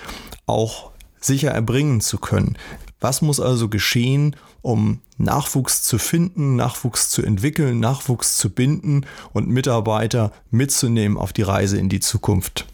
auch 0.46 0.90
sicher 1.20 1.50
erbringen 1.50 2.00
zu 2.00 2.18
können? 2.18 2.56
Was 3.00 3.22
muss 3.22 3.40
also 3.40 3.68
geschehen, 3.68 4.36
um 4.62 5.00
Nachwuchs 5.16 5.82
zu 5.82 5.98
finden, 5.98 6.56
Nachwuchs 6.56 7.10
zu 7.10 7.22
entwickeln, 7.22 7.80
Nachwuchs 7.80 8.36
zu 8.36 8.50
binden 8.50 9.06
und 9.32 9.48
Mitarbeiter 9.48 10.32
mitzunehmen 10.50 11.16
auf 11.16 11.32
die 11.32 11.42
Reise 11.42 11.78
in 11.78 11.88
die 11.88 12.00
Zukunft? 12.00 12.66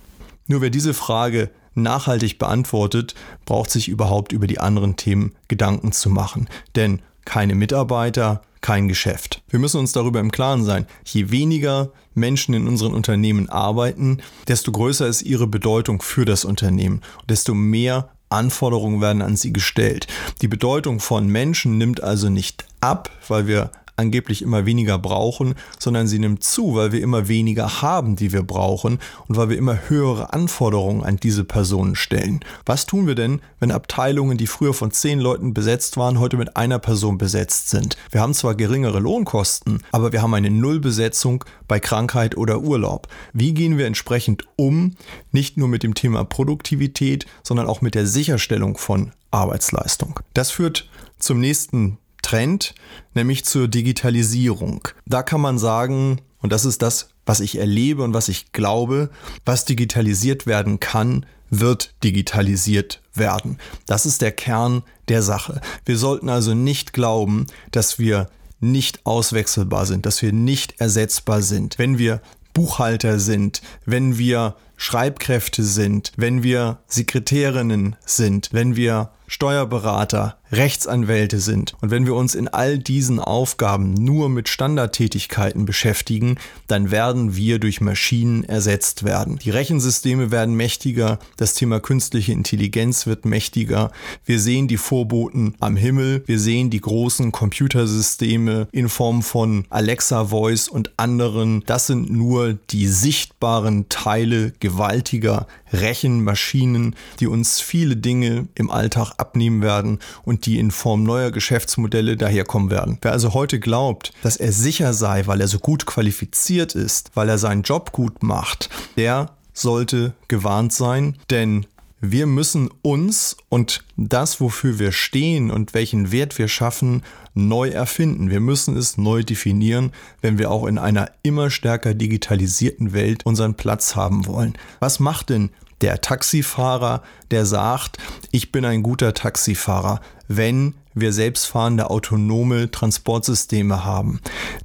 Nur 0.46 0.60
wer 0.60 0.70
diese 0.70 0.94
Frage 0.94 1.50
nachhaltig 1.74 2.38
beantwortet, 2.38 3.14
braucht 3.44 3.70
sich 3.70 3.88
überhaupt 3.88 4.32
über 4.32 4.46
die 4.46 4.58
anderen 4.58 4.96
Themen 4.96 5.34
Gedanken 5.48 5.92
zu 5.92 6.10
machen. 6.10 6.48
Denn 6.74 7.02
keine 7.24 7.54
Mitarbeiter, 7.54 8.42
kein 8.60 8.88
Geschäft. 8.88 9.42
Wir 9.48 9.58
müssen 9.58 9.78
uns 9.78 9.92
darüber 9.92 10.18
im 10.20 10.32
Klaren 10.32 10.64
sein, 10.64 10.86
je 11.04 11.30
weniger 11.30 11.92
Menschen 12.14 12.54
in 12.54 12.66
unseren 12.66 12.94
Unternehmen 12.94 13.48
arbeiten, 13.48 14.18
desto 14.48 14.72
größer 14.72 15.06
ist 15.06 15.22
ihre 15.22 15.46
Bedeutung 15.46 16.00
für 16.02 16.24
das 16.24 16.44
Unternehmen 16.44 17.02
und 17.20 17.30
desto 17.30 17.54
mehr 17.54 18.15
Anforderungen 18.28 19.00
werden 19.00 19.22
an 19.22 19.36
sie 19.36 19.52
gestellt. 19.52 20.06
Die 20.42 20.48
Bedeutung 20.48 21.00
von 21.00 21.26
Menschen 21.28 21.78
nimmt 21.78 22.02
also 22.02 22.28
nicht 22.28 22.64
ab, 22.80 23.10
weil 23.28 23.46
wir 23.46 23.70
angeblich 23.96 24.42
immer 24.42 24.66
weniger 24.66 24.98
brauchen, 24.98 25.54
sondern 25.78 26.06
sie 26.06 26.18
nimmt 26.18 26.44
zu, 26.44 26.74
weil 26.74 26.92
wir 26.92 27.02
immer 27.02 27.28
weniger 27.28 27.82
haben, 27.82 28.16
die 28.16 28.32
wir 28.32 28.42
brauchen 28.42 28.98
und 29.26 29.36
weil 29.36 29.48
wir 29.48 29.58
immer 29.58 29.88
höhere 29.88 30.32
Anforderungen 30.32 31.02
an 31.02 31.16
diese 31.16 31.44
Personen 31.44 31.96
stellen. 31.96 32.40
Was 32.64 32.86
tun 32.86 33.06
wir 33.06 33.14
denn, 33.14 33.40
wenn 33.58 33.70
Abteilungen, 33.70 34.38
die 34.38 34.46
früher 34.46 34.74
von 34.74 34.90
zehn 34.90 35.18
Leuten 35.18 35.54
besetzt 35.54 35.96
waren, 35.96 36.20
heute 36.20 36.36
mit 36.36 36.56
einer 36.56 36.78
Person 36.78 37.18
besetzt 37.18 37.70
sind? 37.70 37.96
Wir 38.10 38.20
haben 38.20 38.34
zwar 38.34 38.54
geringere 38.54 39.00
Lohnkosten, 39.00 39.82
aber 39.92 40.12
wir 40.12 40.22
haben 40.22 40.34
eine 40.34 40.50
Nullbesetzung 40.50 41.44
bei 41.68 41.80
Krankheit 41.80 42.36
oder 42.36 42.60
Urlaub. 42.60 43.08
Wie 43.32 43.54
gehen 43.54 43.78
wir 43.78 43.86
entsprechend 43.86 44.44
um, 44.56 44.96
nicht 45.32 45.56
nur 45.56 45.68
mit 45.68 45.82
dem 45.82 45.94
Thema 45.94 46.24
Produktivität, 46.24 47.26
sondern 47.42 47.66
auch 47.66 47.80
mit 47.80 47.94
der 47.94 48.06
Sicherstellung 48.06 48.76
von 48.76 49.12
Arbeitsleistung? 49.30 50.20
Das 50.34 50.50
führt 50.50 50.88
zum 51.18 51.40
nächsten 51.40 51.98
Trend, 52.26 52.74
nämlich 53.14 53.44
zur 53.44 53.68
Digitalisierung. 53.68 54.88
Da 55.06 55.22
kann 55.22 55.40
man 55.40 55.60
sagen, 55.60 56.20
und 56.42 56.52
das 56.52 56.64
ist 56.64 56.82
das, 56.82 57.10
was 57.24 57.38
ich 57.38 57.56
erlebe 57.56 58.02
und 58.02 58.14
was 58.14 58.28
ich 58.28 58.50
glaube, 58.50 59.10
was 59.44 59.64
digitalisiert 59.64 60.44
werden 60.44 60.80
kann, 60.80 61.24
wird 61.50 61.94
digitalisiert 62.02 63.00
werden. 63.14 63.58
Das 63.86 64.06
ist 64.06 64.22
der 64.22 64.32
Kern 64.32 64.82
der 65.06 65.22
Sache. 65.22 65.60
Wir 65.84 65.96
sollten 65.96 66.28
also 66.28 66.52
nicht 66.52 66.92
glauben, 66.92 67.46
dass 67.70 68.00
wir 68.00 68.28
nicht 68.58 69.06
auswechselbar 69.06 69.86
sind, 69.86 70.04
dass 70.04 70.20
wir 70.20 70.32
nicht 70.32 70.80
ersetzbar 70.80 71.42
sind. 71.42 71.78
Wenn 71.78 71.96
wir 71.96 72.20
Buchhalter 72.54 73.20
sind, 73.20 73.62
wenn 73.84 74.18
wir 74.18 74.56
Schreibkräfte 74.76 75.62
sind, 75.62 76.12
wenn 76.16 76.42
wir 76.42 76.78
Sekretärinnen 76.86 77.96
sind, 78.04 78.50
wenn 78.52 78.76
wir 78.76 79.10
Steuerberater, 79.28 80.36
Rechtsanwälte 80.52 81.40
sind. 81.40 81.74
Und 81.80 81.90
wenn 81.90 82.06
wir 82.06 82.14
uns 82.14 82.36
in 82.36 82.46
all 82.46 82.78
diesen 82.78 83.18
Aufgaben 83.18 83.94
nur 83.94 84.28
mit 84.28 84.48
Standardtätigkeiten 84.48 85.64
beschäftigen, 85.66 86.36
dann 86.68 86.92
werden 86.92 87.34
wir 87.34 87.58
durch 87.58 87.80
Maschinen 87.80 88.44
ersetzt 88.44 89.02
werden. 89.02 89.40
Die 89.42 89.50
Rechensysteme 89.50 90.30
werden 90.30 90.54
mächtiger, 90.54 91.18
das 91.36 91.54
Thema 91.54 91.80
künstliche 91.80 92.32
Intelligenz 92.32 93.06
wird 93.06 93.24
mächtiger. 93.24 93.90
Wir 94.24 94.38
sehen 94.38 94.68
die 94.68 94.76
Vorboten 94.76 95.56
am 95.58 95.74
Himmel, 95.74 96.22
wir 96.26 96.38
sehen 96.38 96.70
die 96.70 96.80
großen 96.80 97.32
Computersysteme 97.32 98.68
in 98.70 98.88
Form 98.88 99.22
von 99.22 99.64
Alexa 99.70 100.26
Voice 100.26 100.68
und 100.68 100.92
anderen. 100.96 101.64
Das 101.66 101.88
sind 101.88 102.10
nur 102.10 102.54
die 102.70 102.86
sichtbaren 102.86 103.88
Teile 103.88 104.52
gewaltiger 104.66 105.46
Rechenmaschinen, 105.72 106.96
die 107.20 107.28
uns 107.28 107.60
viele 107.60 107.96
Dinge 107.96 108.48
im 108.56 108.68
Alltag 108.68 109.12
abnehmen 109.16 109.62
werden 109.62 110.00
und 110.24 110.44
die 110.44 110.58
in 110.58 110.72
Form 110.72 111.04
neuer 111.04 111.30
Geschäftsmodelle 111.30 112.16
daherkommen 112.16 112.68
werden. 112.68 112.98
Wer 113.00 113.12
also 113.12 113.32
heute 113.32 113.60
glaubt, 113.60 114.12
dass 114.24 114.36
er 114.36 114.50
sicher 114.50 114.92
sei, 114.92 115.28
weil 115.28 115.40
er 115.40 115.46
so 115.46 115.60
gut 115.60 115.86
qualifiziert 115.86 116.74
ist, 116.74 117.12
weil 117.14 117.28
er 117.28 117.38
seinen 117.38 117.62
Job 117.62 117.92
gut 117.92 118.24
macht, 118.24 118.68
der 118.96 119.30
sollte 119.52 120.14
gewarnt 120.26 120.72
sein, 120.72 121.16
denn 121.30 121.66
wir 122.12 122.26
müssen 122.26 122.70
uns 122.82 123.36
und 123.48 123.84
das, 123.96 124.40
wofür 124.40 124.78
wir 124.78 124.92
stehen 124.92 125.50
und 125.50 125.74
welchen 125.74 126.12
Wert 126.12 126.38
wir 126.38 126.48
schaffen, 126.48 127.02
neu 127.34 127.68
erfinden. 127.68 128.30
Wir 128.30 128.40
müssen 128.40 128.76
es 128.76 128.98
neu 128.98 129.22
definieren, 129.22 129.92
wenn 130.20 130.38
wir 130.38 130.50
auch 130.50 130.66
in 130.66 130.78
einer 130.78 131.10
immer 131.22 131.50
stärker 131.50 131.94
digitalisierten 131.94 132.92
Welt 132.92 133.24
unseren 133.24 133.54
Platz 133.54 133.94
haben 133.94 134.26
wollen. 134.26 134.54
Was 134.80 135.00
macht 135.00 135.30
denn 135.30 135.50
der 135.80 136.00
Taxifahrer, 136.00 137.02
der 137.30 137.46
sagt, 137.46 137.98
ich 138.30 138.52
bin 138.52 138.64
ein 138.64 138.82
guter 138.82 139.14
Taxifahrer, 139.14 140.00
wenn 140.28 140.74
wir 140.96 141.12
selbstfahrende 141.12 141.90
autonome 141.90 142.70
Transportsysteme 142.70 143.84
haben. 143.84 144.20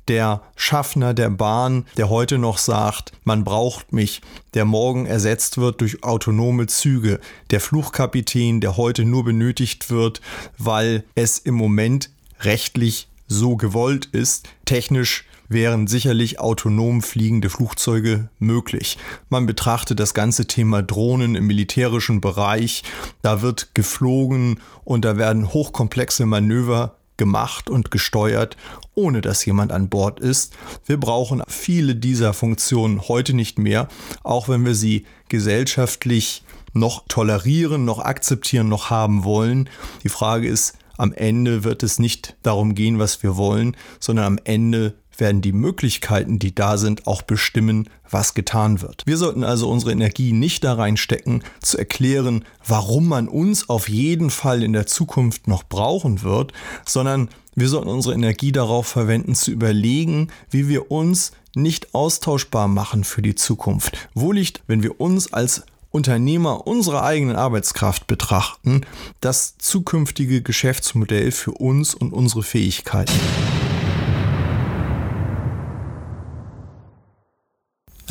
Der 0.08 0.42
Schaffner 0.56 1.14
der 1.14 1.30
Bahn, 1.30 1.86
der 1.98 2.10
heute 2.10 2.38
noch 2.38 2.58
sagt, 2.58 3.12
man 3.26 3.44
braucht 3.44 3.92
mich, 3.92 4.22
der 4.54 4.64
morgen 4.64 5.06
ersetzt 5.06 5.58
wird 5.58 5.82
durch 5.82 6.04
autonome 6.04 6.68
Züge. 6.68 7.20
Der 7.52 7.60
Fluchkapitän, 7.60 8.62
der 8.62 8.78
heute 8.78 9.04
nur 9.04 9.26
benötigt 9.26 9.90
wird, 9.90 10.22
weil 10.58 11.04
es 11.16 11.38
im 11.38 11.56
Moment 11.56 12.10
rechtlich 12.40 13.10
so 13.28 13.58
gewollt 13.58 14.06
ist, 14.06 14.48
technisch 14.66 15.26
wären 15.52 15.88
sicherlich 15.88 16.40
autonom 16.40 17.02
fliegende 17.02 17.50
Flugzeuge 17.50 18.30
möglich. 18.40 18.98
Man 19.30 19.46
betrachtet 19.46 20.00
das 20.00 20.14
ganze 20.14 20.48
Thema 20.48 20.82
Drohnen 20.82 21.36
im 21.36 21.48
militärischen 21.48 22.22
Bereich. 22.22 22.84
Da 23.22 23.42
wird 23.42 23.76
geflogen 23.76 24.60
und 24.84 25.06
da 25.06 25.18
werden 25.18 25.54
hochkomplexe 25.54 26.26
Manöver 26.26 26.96
gemacht 27.18 27.70
und 27.70 27.92
gesteuert, 27.92 28.58
ohne 28.96 29.22
dass 29.22 29.46
jemand 29.46 29.72
an 29.72 29.90
Bord 29.90 30.20
ist. 30.20 30.56
Wir 30.86 31.00
brauchen 31.00 31.44
viele 31.48 31.96
dieser 31.96 32.34
Funktionen 32.34 33.08
heute 33.08 33.34
nicht 33.34 33.60
mehr, 33.60 33.90
auch 34.24 34.50
wenn 34.50 34.66
wir 34.66 34.74
sie 34.74 35.06
gesellschaftlich 35.30 36.44
noch 36.74 37.06
tolerieren, 37.08 37.86
noch 37.86 38.00
akzeptieren, 38.00 38.70
noch 38.70 38.90
haben 38.90 39.24
wollen. 39.24 39.70
Die 40.04 40.10
Frage 40.10 40.48
ist, 40.48 40.78
am 40.98 41.14
Ende 41.14 41.64
wird 41.64 41.84
es 41.84 42.00
nicht 42.00 42.38
darum 42.44 42.76
gehen, 42.76 43.00
was 43.00 43.24
wir 43.24 43.36
wollen, 43.36 43.76
sondern 44.00 44.26
am 44.26 44.40
Ende 44.44 44.96
werden 45.22 45.42
die 45.42 45.54
Möglichkeiten, 45.54 46.38
die 46.38 46.54
da 46.54 46.78
sind, 46.78 47.08
auch 47.08 47.22
bestimmen, 47.22 47.90
was 48.10 48.34
getan 48.34 48.82
wird. 48.82 49.04
Wir 49.06 49.16
sollten 49.16 49.46
also 49.46 49.70
unsere 49.70 49.94
Energie 49.94 50.34
nicht 50.34 50.66
da 50.66 50.74
reinstecken, 50.74 51.44
zu 51.62 51.78
erklären, 51.78 52.44
warum 52.68 53.08
man 53.08 53.30
uns 53.30 53.70
auf 53.70 53.88
jeden 53.88 54.30
Fall 54.30 54.64
in 54.64 54.74
der 54.74 54.88
Zukunft 54.88 55.48
noch 55.48 55.64
brauchen 55.64 56.24
wird, 56.24 56.52
sondern 56.86 57.30
wir 57.56 57.70
sollten 57.70 57.90
unsere 57.90 58.16
Energie 58.16 58.52
darauf 58.52 58.88
verwenden, 58.88 59.36
zu 59.36 59.52
überlegen, 59.52 60.30
wie 60.50 60.68
wir 60.68 60.92
uns 60.92 61.32
nicht 61.56 61.94
austauschbar 61.94 62.68
machen 62.68 63.04
für 63.04 63.22
die 63.22 63.36
Zukunft. 63.36 64.10
Wo 64.14 64.32
liegt, 64.32 64.62
wenn 64.68 64.84
wir 64.84 65.00
uns 65.00 65.32
als 65.32 65.64
Unternehmer 65.92 66.66
unserer 66.66 67.04
eigenen 67.04 67.36
Arbeitskraft 67.36 68.08
betrachten, 68.08 68.82
das 69.20 69.58
zukünftige 69.58 70.42
Geschäftsmodell 70.42 71.32
für 71.32 71.52
uns 71.52 71.94
und 71.94 72.14
unsere 72.14 72.44
Fähigkeiten. 72.44 73.20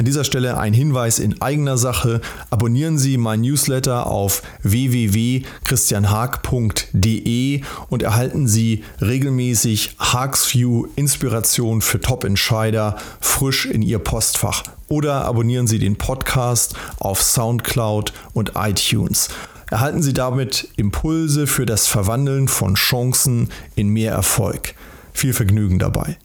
An 0.01 0.07
dieser 0.07 0.25
Stelle 0.25 0.57
ein 0.57 0.73
Hinweis 0.73 1.19
in 1.19 1.43
eigener 1.43 1.77
Sache. 1.77 2.23
Abonnieren 2.49 2.97
Sie 2.97 3.19
mein 3.19 3.43
Newsletter 3.43 4.07
auf 4.07 4.41
www.christianhaag.de 4.63 7.61
und 7.91 8.03
erhalten 8.03 8.49
Sie 8.49 8.83
regelmäßig 9.03 9.97
Haagsview 9.99 10.87
Inspiration 10.97 11.83
für 11.83 12.01
Top-Entscheider 12.01 12.97
frisch 13.21 13.67
in 13.67 13.83
Ihr 13.83 13.99
Postfach. 13.99 14.63
Oder 14.89 15.27
abonnieren 15.27 15.67
Sie 15.67 15.79
den 15.79 15.97
Podcast 15.97 16.77
auf 16.99 17.21
SoundCloud 17.21 18.15
und 18.33 18.53
iTunes. 18.55 19.29
Erhalten 19.71 20.03
Sie 20.03 20.15
damit 20.15 20.69
Impulse 20.77 21.47
für 21.47 21.67
das 21.67 21.89
Verwandeln 21.89 22.49
von 22.49 22.75
Chancen 22.75 23.51
in 23.75 23.91
mehr 23.91 24.13
Erfolg. 24.13 24.75
Viel 25.13 25.35
Vergnügen 25.35 25.79
dabei. 25.79 26.17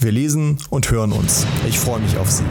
Wir 0.00 0.10
lesen 0.10 0.58
und 0.70 0.90
hören 0.90 1.12
uns. 1.12 1.46
Ich 1.68 1.78
freue 1.78 2.00
mich 2.00 2.18
auf 2.18 2.28
Sie. 2.28 2.42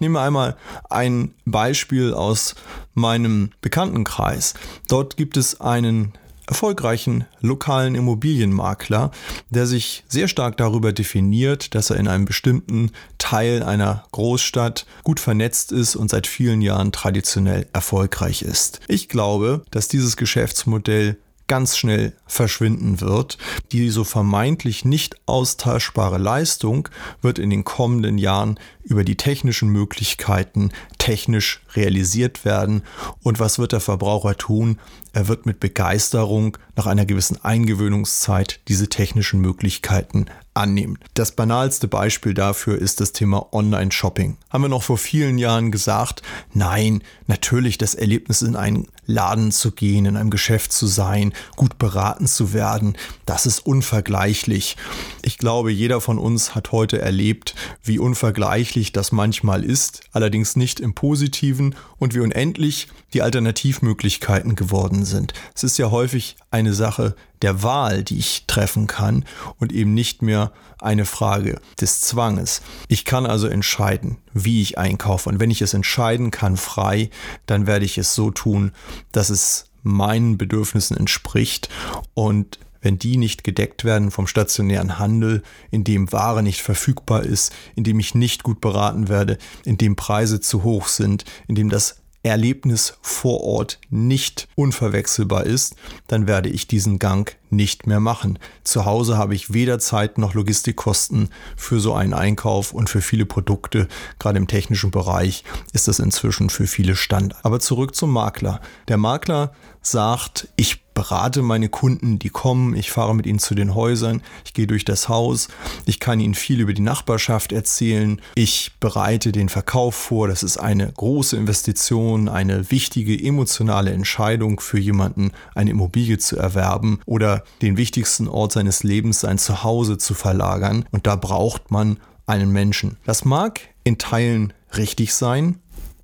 Ich 0.00 0.02
nehme 0.02 0.20
einmal 0.20 0.56
ein 0.88 1.34
Beispiel 1.44 2.14
aus 2.14 2.54
meinem 2.94 3.50
Bekanntenkreis. 3.60 4.54
Dort 4.88 5.18
gibt 5.18 5.36
es 5.36 5.60
einen 5.60 6.14
erfolgreichen 6.46 7.26
lokalen 7.42 7.94
Immobilienmakler, 7.94 9.10
der 9.50 9.66
sich 9.66 10.02
sehr 10.08 10.26
stark 10.26 10.56
darüber 10.56 10.94
definiert, 10.94 11.74
dass 11.74 11.90
er 11.90 11.96
in 11.96 12.08
einem 12.08 12.24
bestimmten 12.24 12.92
Teil 13.18 13.62
einer 13.62 14.04
Großstadt 14.12 14.86
gut 15.04 15.20
vernetzt 15.20 15.70
ist 15.70 15.96
und 15.96 16.08
seit 16.08 16.26
vielen 16.26 16.62
Jahren 16.62 16.92
traditionell 16.92 17.66
erfolgreich 17.74 18.40
ist. 18.40 18.80
Ich 18.88 19.10
glaube, 19.10 19.64
dass 19.70 19.88
dieses 19.88 20.16
Geschäftsmodell 20.16 21.18
ganz 21.50 21.76
schnell 21.76 22.12
verschwinden 22.28 23.00
wird. 23.00 23.36
Die 23.72 23.90
so 23.90 24.04
vermeintlich 24.04 24.84
nicht 24.84 25.16
austauschbare 25.26 26.16
Leistung 26.16 26.88
wird 27.22 27.40
in 27.40 27.50
den 27.50 27.64
kommenden 27.64 28.18
Jahren 28.18 28.60
über 28.84 29.02
die 29.02 29.16
technischen 29.16 29.68
Möglichkeiten 29.68 30.70
technisch 30.98 31.60
realisiert 31.74 32.44
werden. 32.44 32.82
Und 33.24 33.40
was 33.40 33.58
wird 33.58 33.72
der 33.72 33.80
Verbraucher 33.80 34.36
tun? 34.36 34.78
Er 35.12 35.26
wird 35.26 35.44
mit 35.44 35.58
Begeisterung 35.58 36.56
nach 36.76 36.86
einer 36.86 37.04
gewissen 37.04 37.44
Eingewöhnungszeit 37.44 38.60
diese 38.68 38.88
technischen 38.88 39.40
Möglichkeiten 39.40 40.26
annehmen. 40.54 40.98
Das 41.14 41.32
banalste 41.32 41.88
Beispiel 41.88 42.34
dafür 42.34 42.78
ist 42.78 43.00
das 43.00 43.12
Thema 43.12 43.52
Online-Shopping. 43.52 44.36
Haben 44.50 44.62
wir 44.62 44.68
noch 44.68 44.82
vor 44.82 44.98
vielen 44.98 45.38
Jahren 45.38 45.70
gesagt, 45.70 46.22
nein, 46.52 47.02
natürlich 47.26 47.78
das 47.78 47.94
Erlebnis 47.94 48.42
in 48.42 48.56
einen 48.56 48.88
Laden 49.06 49.52
zu 49.52 49.72
gehen, 49.72 50.06
in 50.06 50.16
einem 50.16 50.30
Geschäft 50.30 50.72
zu 50.72 50.86
sein, 50.86 51.32
gut 51.56 51.78
beraten 51.78 52.26
zu 52.26 52.52
werden, 52.52 52.96
das 53.26 53.46
ist 53.46 53.60
unvergleichlich. 53.60 54.76
Ich 55.22 55.38
glaube, 55.38 55.72
jeder 55.72 56.00
von 56.00 56.18
uns 56.18 56.54
hat 56.54 56.72
heute 56.72 57.00
erlebt, 57.00 57.54
wie 57.82 57.98
unvergleichlich 57.98 58.92
das 58.92 59.12
manchmal 59.12 59.64
ist, 59.64 60.02
allerdings 60.12 60.56
nicht 60.56 60.80
im 60.80 60.94
positiven 60.94 61.74
und 61.98 62.14
wie 62.14 62.20
unendlich 62.20 62.88
die 63.12 63.22
Alternativmöglichkeiten 63.22 64.54
geworden 64.54 65.04
sind. 65.04 65.32
Es 65.54 65.64
ist 65.64 65.78
ja 65.78 65.90
häufig 65.90 66.36
eine 66.50 66.74
Sache 66.74 67.14
der 67.42 67.62
Wahl, 67.62 68.04
die 68.04 68.18
ich 68.18 68.44
treffen 68.46 68.86
kann 68.86 69.24
und 69.58 69.72
eben 69.72 69.94
nicht 69.94 70.22
mehr 70.22 70.52
eine 70.78 71.04
Frage 71.04 71.60
des 71.80 72.00
Zwanges. 72.00 72.62
Ich 72.88 73.04
kann 73.04 73.26
also 73.26 73.46
entscheiden, 73.46 74.18
wie 74.32 74.62
ich 74.62 74.78
einkaufe 74.78 75.28
und 75.28 75.40
wenn 75.40 75.50
ich 75.50 75.62
es 75.62 75.74
entscheiden 75.74 76.30
kann 76.30 76.56
frei, 76.56 77.10
dann 77.46 77.66
werde 77.66 77.84
ich 77.84 77.98
es 77.98 78.14
so 78.14 78.30
tun, 78.30 78.72
dass 79.12 79.30
es 79.30 79.66
meinen 79.82 80.38
Bedürfnissen 80.38 80.96
entspricht 80.96 81.68
und 82.14 82.58
wenn 82.82 82.98
die 82.98 83.16
nicht 83.16 83.44
gedeckt 83.44 83.84
werden 83.84 84.10
vom 84.10 84.26
stationären 84.26 84.98
Handel, 84.98 85.42
in 85.70 85.84
dem 85.84 86.12
Ware 86.12 86.42
nicht 86.42 86.62
verfügbar 86.62 87.22
ist, 87.22 87.52
in 87.76 87.84
dem 87.84 88.00
ich 88.00 88.14
nicht 88.14 88.42
gut 88.42 88.60
beraten 88.60 89.08
werde, 89.08 89.38
in 89.64 89.76
dem 89.76 89.96
Preise 89.96 90.40
zu 90.40 90.62
hoch 90.62 90.88
sind, 90.88 91.24
in 91.46 91.54
dem 91.54 91.68
das 91.68 91.99
Erlebnis 92.22 92.98
vor 93.00 93.42
Ort 93.42 93.78
nicht 93.88 94.48
unverwechselbar 94.54 95.46
ist, 95.46 95.76
dann 96.06 96.26
werde 96.26 96.48
ich 96.48 96.66
diesen 96.66 96.98
Gang 96.98 97.36
nicht 97.52 97.86
mehr 97.86 98.00
machen. 98.00 98.38
Zu 98.64 98.84
Hause 98.84 99.16
habe 99.18 99.34
ich 99.34 99.52
weder 99.52 99.78
Zeit 99.78 100.18
noch 100.18 100.34
Logistikkosten 100.34 101.28
für 101.56 101.80
so 101.80 101.94
einen 101.94 102.14
Einkauf 102.14 102.72
und 102.72 102.90
für 102.90 103.00
viele 103.00 103.26
Produkte, 103.26 103.88
gerade 104.18 104.38
im 104.38 104.46
technischen 104.46 104.90
Bereich, 104.90 105.44
ist 105.72 105.88
das 105.88 105.98
inzwischen 105.98 106.50
für 106.50 106.66
viele 106.66 106.96
Standard. 106.96 107.44
Aber 107.44 107.60
zurück 107.60 107.94
zum 107.94 108.12
Makler. 108.12 108.60
Der 108.88 108.96
Makler 108.96 109.52
sagt, 109.82 110.48
ich 110.56 110.84
berate 110.94 111.40
meine 111.40 111.68
Kunden, 111.68 112.18
die 112.18 112.28
kommen, 112.28 112.74
ich 112.74 112.90
fahre 112.90 113.14
mit 113.14 113.26
ihnen 113.26 113.38
zu 113.38 113.54
den 113.54 113.74
Häusern, 113.74 114.22
ich 114.44 114.52
gehe 114.52 114.66
durch 114.66 114.84
das 114.84 115.08
Haus, 115.08 115.48
ich 115.86 115.98
kann 115.98 116.20
ihnen 116.20 116.34
viel 116.34 116.60
über 116.60 116.74
die 116.74 116.82
Nachbarschaft 116.82 117.52
erzählen, 117.52 118.20
ich 118.34 118.72
bereite 118.80 119.32
den 119.32 119.48
Verkauf 119.48 119.94
vor, 119.94 120.28
das 120.28 120.42
ist 120.42 120.58
eine 120.58 120.92
große 120.92 121.36
Investition, 121.36 122.28
eine 122.28 122.70
wichtige 122.70 123.18
emotionale 123.18 123.92
Entscheidung 123.92 124.60
für 124.60 124.78
jemanden, 124.78 125.32
eine 125.54 125.70
Immobilie 125.70 126.18
zu 126.18 126.36
erwerben 126.36 127.00
oder 127.06 127.39
den 127.62 127.76
wichtigsten 127.76 128.28
Ort 128.28 128.52
seines 128.52 128.82
Lebens, 128.82 129.20
sein 129.20 129.38
Zuhause 129.38 129.98
zu 129.98 130.14
verlagern 130.14 130.84
und 130.90 131.06
da 131.06 131.16
braucht 131.16 131.70
man 131.70 131.98
einen 132.26 132.50
Menschen. 132.50 132.96
Das 133.04 133.24
mag 133.24 133.60
in 133.84 133.98
Teilen 133.98 134.52
richtig 134.76 135.14
sein, 135.14 135.58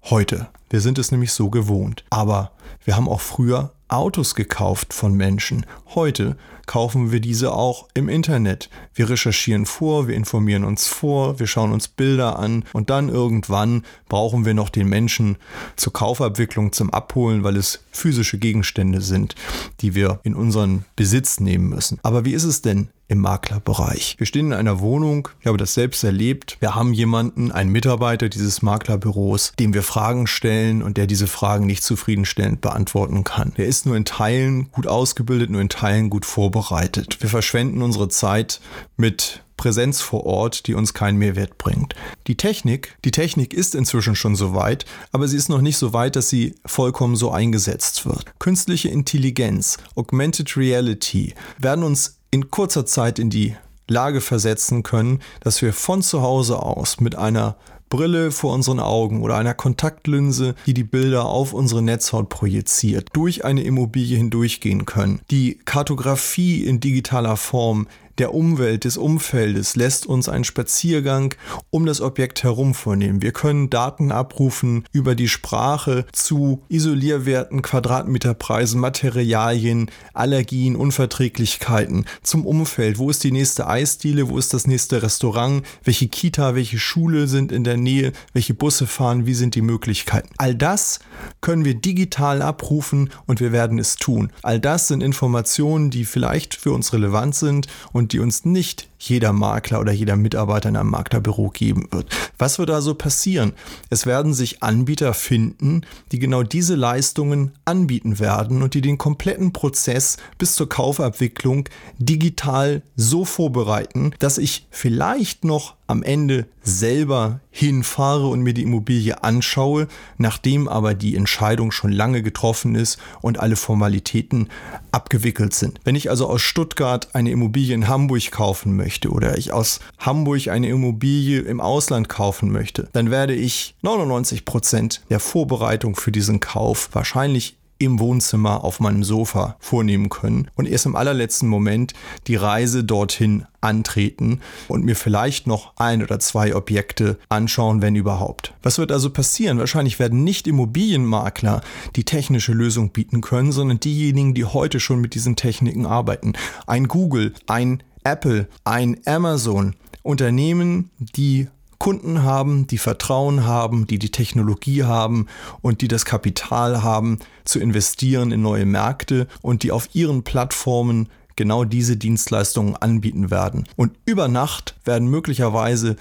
heute. 0.05 0.49
Wir 0.71 0.81
sind 0.81 0.99
es 0.99 1.13
nämlich 1.13 1.33
so 1.33 1.51
gewohnt. 1.51 2.05
Aber 2.11 2.53
wir 2.85 2.97
haben 2.97 3.09
auch 3.09 3.21
früher 3.21 3.73
Autos 3.89 4.35
gekauft 4.35 4.93
von 4.93 5.15
Menschen. 5.15 5.65
Heute 5.95 6.37
kaufen 6.67 7.13
wir 7.13 7.21
diese 7.21 7.53
auch 7.53 7.89
im 7.95 8.09
Internet. 8.09 8.69
Wir 8.93 9.09
recherchieren 9.09 9.67
vor, 9.67 10.09
wir 10.09 10.17
informieren 10.17 10.65
uns 10.65 10.89
vor, 10.89 11.39
wir 11.39 11.47
schauen 11.47 11.73
uns 11.73 11.87
Bilder 11.87 12.39
an 12.39 12.65
und 12.73 12.91
dann 12.91 13.09
irgendwann 13.09 13.85
brauchen 14.09 14.45
wir 14.45 14.55
noch 14.55 14.69
den 14.69 14.89
Menschen 14.89 15.37
zur 15.77 15.93
Kaufabwicklung, 15.93 16.73
zum 16.73 16.91
Abholen, 16.91 17.45
weil 17.45 17.57
es 17.57 17.85
physische 17.93 18.39
Gegenstände 18.39 19.01
sind, 19.01 19.37
die 19.81 19.95
wir 19.95 20.19
in 20.25 20.35
unseren 20.35 20.85
Besitz 20.97 21.39
nehmen 21.39 21.69
müssen. 21.69 22.01
Aber 22.03 22.25
wie 22.25 22.35
ist 22.35 22.45
es 22.45 22.63
denn 22.63 22.89
im 23.09 23.19
Maklerbereich. 23.21 24.17
Wir 24.19 24.27
stehen 24.27 24.47
in 24.47 24.53
einer 24.53 24.81
Wohnung, 24.81 25.29
ich 25.41 25.47
habe 25.47 25.59
das 25.59 25.75
selbst 25.75 26.03
erlebt. 26.03 26.57
Wir 26.61 26.75
haben 26.75 26.93
jemanden, 26.93 27.53
einen 27.53 27.71
Mitarbeiter 27.71 28.29
dieses 28.29 28.63
Maklerbüros, 28.63 29.53
dem 29.61 29.75
wir 29.75 29.85
Fragen 29.85 30.27
stellen 30.27 30.83
und 30.83 30.97
der 30.97 31.07
diese 31.07 31.29
Fragen 31.29 31.67
nicht 31.67 31.85
zufriedenstellend 31.85 32.61
beantworten 32.61 33.23
kann. 33.23 33.55
Der 33.57 33.67
ist 33.67 33.76
nur 33.85 33.97
in 33.97 34.05
Teilen 34.05 34.71
gut 34.73 34.87
ausgebildet, 34.87 35.51
nur 35.51 35.61
in 35.61 35.69
Teilen 35.69 36.09
gut 36.09 36.25
vorbereitet. 36.25 37.19
Wir 37.21 37.29
verschwenden 37.29 37.83
unsere 37.83 38.09
Zeit 38.09 38.61
mit 38.97 39.43
Präsenz 39.57 40.01
vor 40.01 40.25
Ort, 40.25 40.67
die 40.67 40.75
uns 40.75 40.95
keinen 40.95 41.19
Mehrwert 41.19 41.59
bringt. 41.59 41.95
Die 42.27 42.37
Technik, 42.37 42.97
die 43.05 43.11
Technik 43.11 43.55
ist 43.55 43.75
inzwischen 43.75 44.15
schon 44.15 44.37
so 44.37 44.55
weit, 44.55 44.85
aber 45.13 45.29
sie 45.29 45.37
ist 45.37 45.49
noch 45.49 45.61
nicht 45.61 45.79
so 45.79 45.93
weit, 45.93 46.17
dass 46.17 46.29
sie 46.29 46.55
vollkommen 46.65 47.17
so 47.17 47.31
eingesetzt 47.31 48.07
wird. 48.07 48.39
Künstliche 48.39 48.89
Intelligenz, 48.89 49.79
Augmented 49.95 50.57
Reality 50.57 51.35
werden 51.59 51.85
uns 51.85 52.19
in 52.31 52.51
kurzer 52.51 52.87
Zeit 52.87 53.19
in 53.19 53.31
die 53.31 53.57
Lage 53.89 54.21
versetzen 54.21 54.83
können, 54.83 55.21
dass 55.41 55.63
wir 55.63 55.73
von 55.73 56.03
zu 56.03 56.21
Hause 56.23 56.61
aus 56.61 57.01
mit 57.01 57.15
einer 57.15 57.57
Brille 57.89 58.31
vor 58.31 58.55
unseren 58.55 58.81
Augen 58.81 59.23
oder 59.23 59.37
einer 59.37 59.55
Kontaktlinse, 59.55 60.55
die 60.67 60.75
die 60.75 60.85
Bilder 60.85 61.27
auf 61.27 61.53
unsere 61.53 61.83
Netzhaut 61.83 62.29
projiziert, 62.29 63.11
durch 63.13 63.45
eine 63.45 63.63
Immobilie 63.63 64.17
hindurchgehen 64.17 64.87
können. 64.87 65.21
Die 65.31 65.59
Kartografie 65.65 66.65
in 66.65 66.81
digitaler 66.81 67.37
Form 67.37 67.87
der 68.19 68.35
Umwelt, 68.35 68.85
des 68.85 68.97
Umfeldes 68.97 69.77
lässt 69.77 70.07
uns 70.07 70.29
einen 70.29 70.45
Spaziergang 70.45 71.35
um 71.71 71.87
das 71.87 72.01
Objekt 72.01 72.43
herum 72.43 72.75
vornehmen. 72.75 73.23
Wir 73.23 73.33
können 73.33 73.69
Daten 73.69 74.11
abrufen 74.13 74.85
über 74.93 75.15
die 75.15 75.29
Sprache 75.29 76.07
zu 76.13 76.63
Isolierwerten, 76.69 77.63
Quadratmeterpreisen, 77.63 78.81
Materialien, 78.81 79.91
Allergien, 80.15 80.77
Unverträglichkeiten, 80.77 82.07
zum 82.23 82.47
Umfeld. 82.47 82.99
Wo 82.99 83.11
ist 83.11 83.25
die 83.25 83.33
nächste 83.33 83.67
Eisdiele? 83.67 84.29
Wo 84.31 84.39
ist 84.39 84.55
das 84.55 84.67
nächste 84.67 85.03
Restaurant? 85.03 85.65
Welche 85.85 86.09
Kita, 86.09 86.55
welche 86.55 86.79
Schule 86.79 87.27
sind 87.27 87.53
in 87.53 87.65
der 87.65 87.77
Nähe? 87.77 88.13
Welche 88.33 88.55
Busse 88.55 88.87
fahren? 88.87 89.27
Wie 89.27 89.35
sind 89.35 89.55
die 89.55 89.63
Möglichkeiten? 89.63 90.31
All 90.39 90.55
das 90.55 91.01
können 91.41 91.65
wir 91.65 91.75
digital 91.75 92.41
abrufen 92.43 93.11
und 93.27 93.41
wir 93.41 93.53
werden 93.53 93.79
es 93.79 93.97
tun. 93.97 94.33
All 94.43 94.61
das 94.61 94.89
sind 94.89 95.03
Informationen, 95.03 95.91
die 95.91 96.05
vielleicht 96.05 96.55
für 96.55 96.73
uns 96.73 96.93
relevant 96.93 97.35
sind 97.35 97.67
und 97.93 98.06
und 98.07 98.13
die 98.13 98.21
uns 98.21 98.45
nicht 98.45 98.89
jeder 98.99 99.33
Makler 99.33 99.81
oder 99.81 99.93
jeder 99.93 100.17
Mitarbeiter 100.17 100.69
in 100.69 100.77
einem 100.77 100.91
Maklerbüro 100.91 101.51
geben 101.51 101.89
wird. 101.91 102.09
Was 102.39 102.59
wird 102.59 102.71
also 102.71 102.95
passieren? 102.95 103.53
Es 103.91 104.07
werden 104.07 104.35
sich 104.35 104.63
Anbieter 104.63 105.15
finden, 105.15 105.83
die 106.13 106.19
genau 106.19 106.43
diese 106.43 106.75
Leistungen 106.75 107.53
anbieten 107.65 108.19
werden 108.19 108.63
und 108.63 108.75
die 108.75 108.81
den 108.81 108.99
kompletten 108.99 109.53
Prozess 109.53 110.17
bis 110.39 110.55
zur 110.55 110.69
Kaufabwicklung 110.69 111.69
digital 111.99 112.83
so 112.97 113.25
vorbereiten, 113.25 114.13
dass 114.19 114.39
ich 114.39 114.67
vielleicht 114.71 115.45
noch 115.45 115.77
am 115.89 116.03
Ende 116.03 116.47
selber 116.65 117.39
hinfahre 117.51 118.27
und 118.27 118.43
mir 118.43 118.55
die 118.55 118.65
Immobilie 118.65 119.23
anschaue, 119.23 119.87
nachdem 120.19 120.67
aber 120.67 120.95
die 120.95 121.15
Entscheidung 121.15 121.71
schon 121.71 121.93
lange 121.93 122.23
getroffen 122.23 122.75
ist 122.75 122.99
und 123.23 123.39
alle 123.39 123.55
Formalitäten 123.55 124.49
abgewickelt 124.91 125.55
sind. 125.55 125.79
Wenn 125.85 125.95
ich 125.95 126.11
also 126.11 126.29
aus 126.29 126.43
Stuttgart 126.43 127.15
eine 127.15 127.31
Immobilie 127.31 127.73
in 127.73 127.87
Hamburg 127.87 128.33
kaufen 128.33 128.75
möchte 128.75 128.86
oder 129.07 129.37
ich 129.39 129.53
aus 129.53 129.81
Hamburg 129.99 130.49
eine 130.49 130.69
Immobilie 130.69 131.41
im 131.41 131.61
Ausland 131.61 132.09
kaufen 132.09 132.51
möchte, 132.51 132.89
dann 132.93 133.11
werde 133.11 133.35
ich 133.35 133.75
99 133.83 134.45
Prozent 134.45 135.03
der 135.11 135.21
Vorbereitung 135.21 135.97
für 135.97 136.13
diesen 136.13 136.41
Kauf 136.41 136.91
wahrscheinlich 136.93 137.57
im 137.79 137.99
Wohnzimmer 137.99 138.65
auf 138.65 138.81
meinem 138.81 139.05
Sofa 139.05 139.57
vornehmen 139.61 140.09
können 140.09 140.51
und 140.55 140.67
erst 140.67 140.87
im 140.87 140.97
allerletzten 140.97 141.49
Moment 141.49 141.93
die 142.27 142.37
Reise 142.37 142.85
dorthin 142.85 143.45
antreten 143.61 144.41
und 144.69 144.85
mir 144.85 144.97
vielleicht 144.97 145.47
noch 145.47 145.73
ein 145.77 146.03
oder 146.03 146.19
zwei 146.19 146.55
Objekte 146.55 147.19
anschauen, 147.29 147.83
wenn 147.83 147.97
überhaupt. 147.97 148.55
Was 148.63 148.79
wird 148.79 148.93
also 148.93 149.11
passieren? 149.11 149.59
Wahrscheinlich 149.59 149.99
werden 149.99 150.25
nicht 150.25 150.47
Immobilienmakler 150.47 151.61
die 151.97 152.05
technische 152.05 152.53
Lösung 152.53 152.91
bieten 152.91 153.21
können, 153.21 153.53
sondern 153.53 153.81
diejenigen, 153.81 154.35
die 154.35 154.45
heute 154.45 154.81
schon 154.81 155.01
mit 155.01 155.15
diesen 155.15 155.37
Techniken 155.37 155.85
arbeiten. 155.85 156.35
Ein 156.67 156.89
Google, 156.89 157.35
ein 157.47 157.83
Apple, 158.07 158.47
ein 158.63 159.01
Amazon, 159.05 159.75
Unternehmen, 160.05 160.91
die 160.99 161.49
Kunden 161.79 162.23
haben, 162.23 162.69
die 162.69 162.79
Vertrauen 162.79 163.45
haben, 163.45 163.89
die 163.89 163.99
die 163.99 164.13
Technologie 164.13 164.85
haben 164.85 165.27
und 165.61 165.81
die 165.81 165.89
das 165.89 166.05
Kapital 166.05 166.85
haben, 166.85 167.19
zu 167.45 167.59
investieren 167.59 168.31
in 168.31 168.43
neue 168.43 168.65
Märkte 168.65 169.27
und 169.43 169.65
die 169.65 169.73
auf 169.73 169.89
ihren 169.93 170.23
Plattformen 170.23 171.09
genau 171.35 171.65
diese 171.65 171.97
Dienstleistungen 171.97 172.77
anbieten 172.77 173.33
werden. 173.33 173.65
Und 173.75 173.97
über 174.05 174.29
Nacht 174.29 174.77
werden 174.85 175.09
möglicherweise 175.09 175.97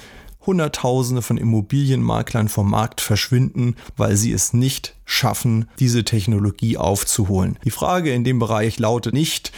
Hunderttausende 0.46 1.24
von 1.24 1.38
Immobilienmaklern 1.38 2.50
vom 2.50 2.70
Markt 2.70 3.02
verschwinden, 3.02 3.76
weil 3.98 4.16
sie 4.16 4.32
es 4.32 4.54
nicht 4.54 4.96
schaffen, 5.06 5.68
diese 5.80 6.04
Technologie 6.06 6.78
aufzuholen. 6.78 7.58
Die 7.66 7.72
Frage 7.72 8.14
in 8.14 8.24
dem 8.24 8.38
Bereich 8.38 8.78
lautet 8.78 9.16
nicht, 9.16 9.52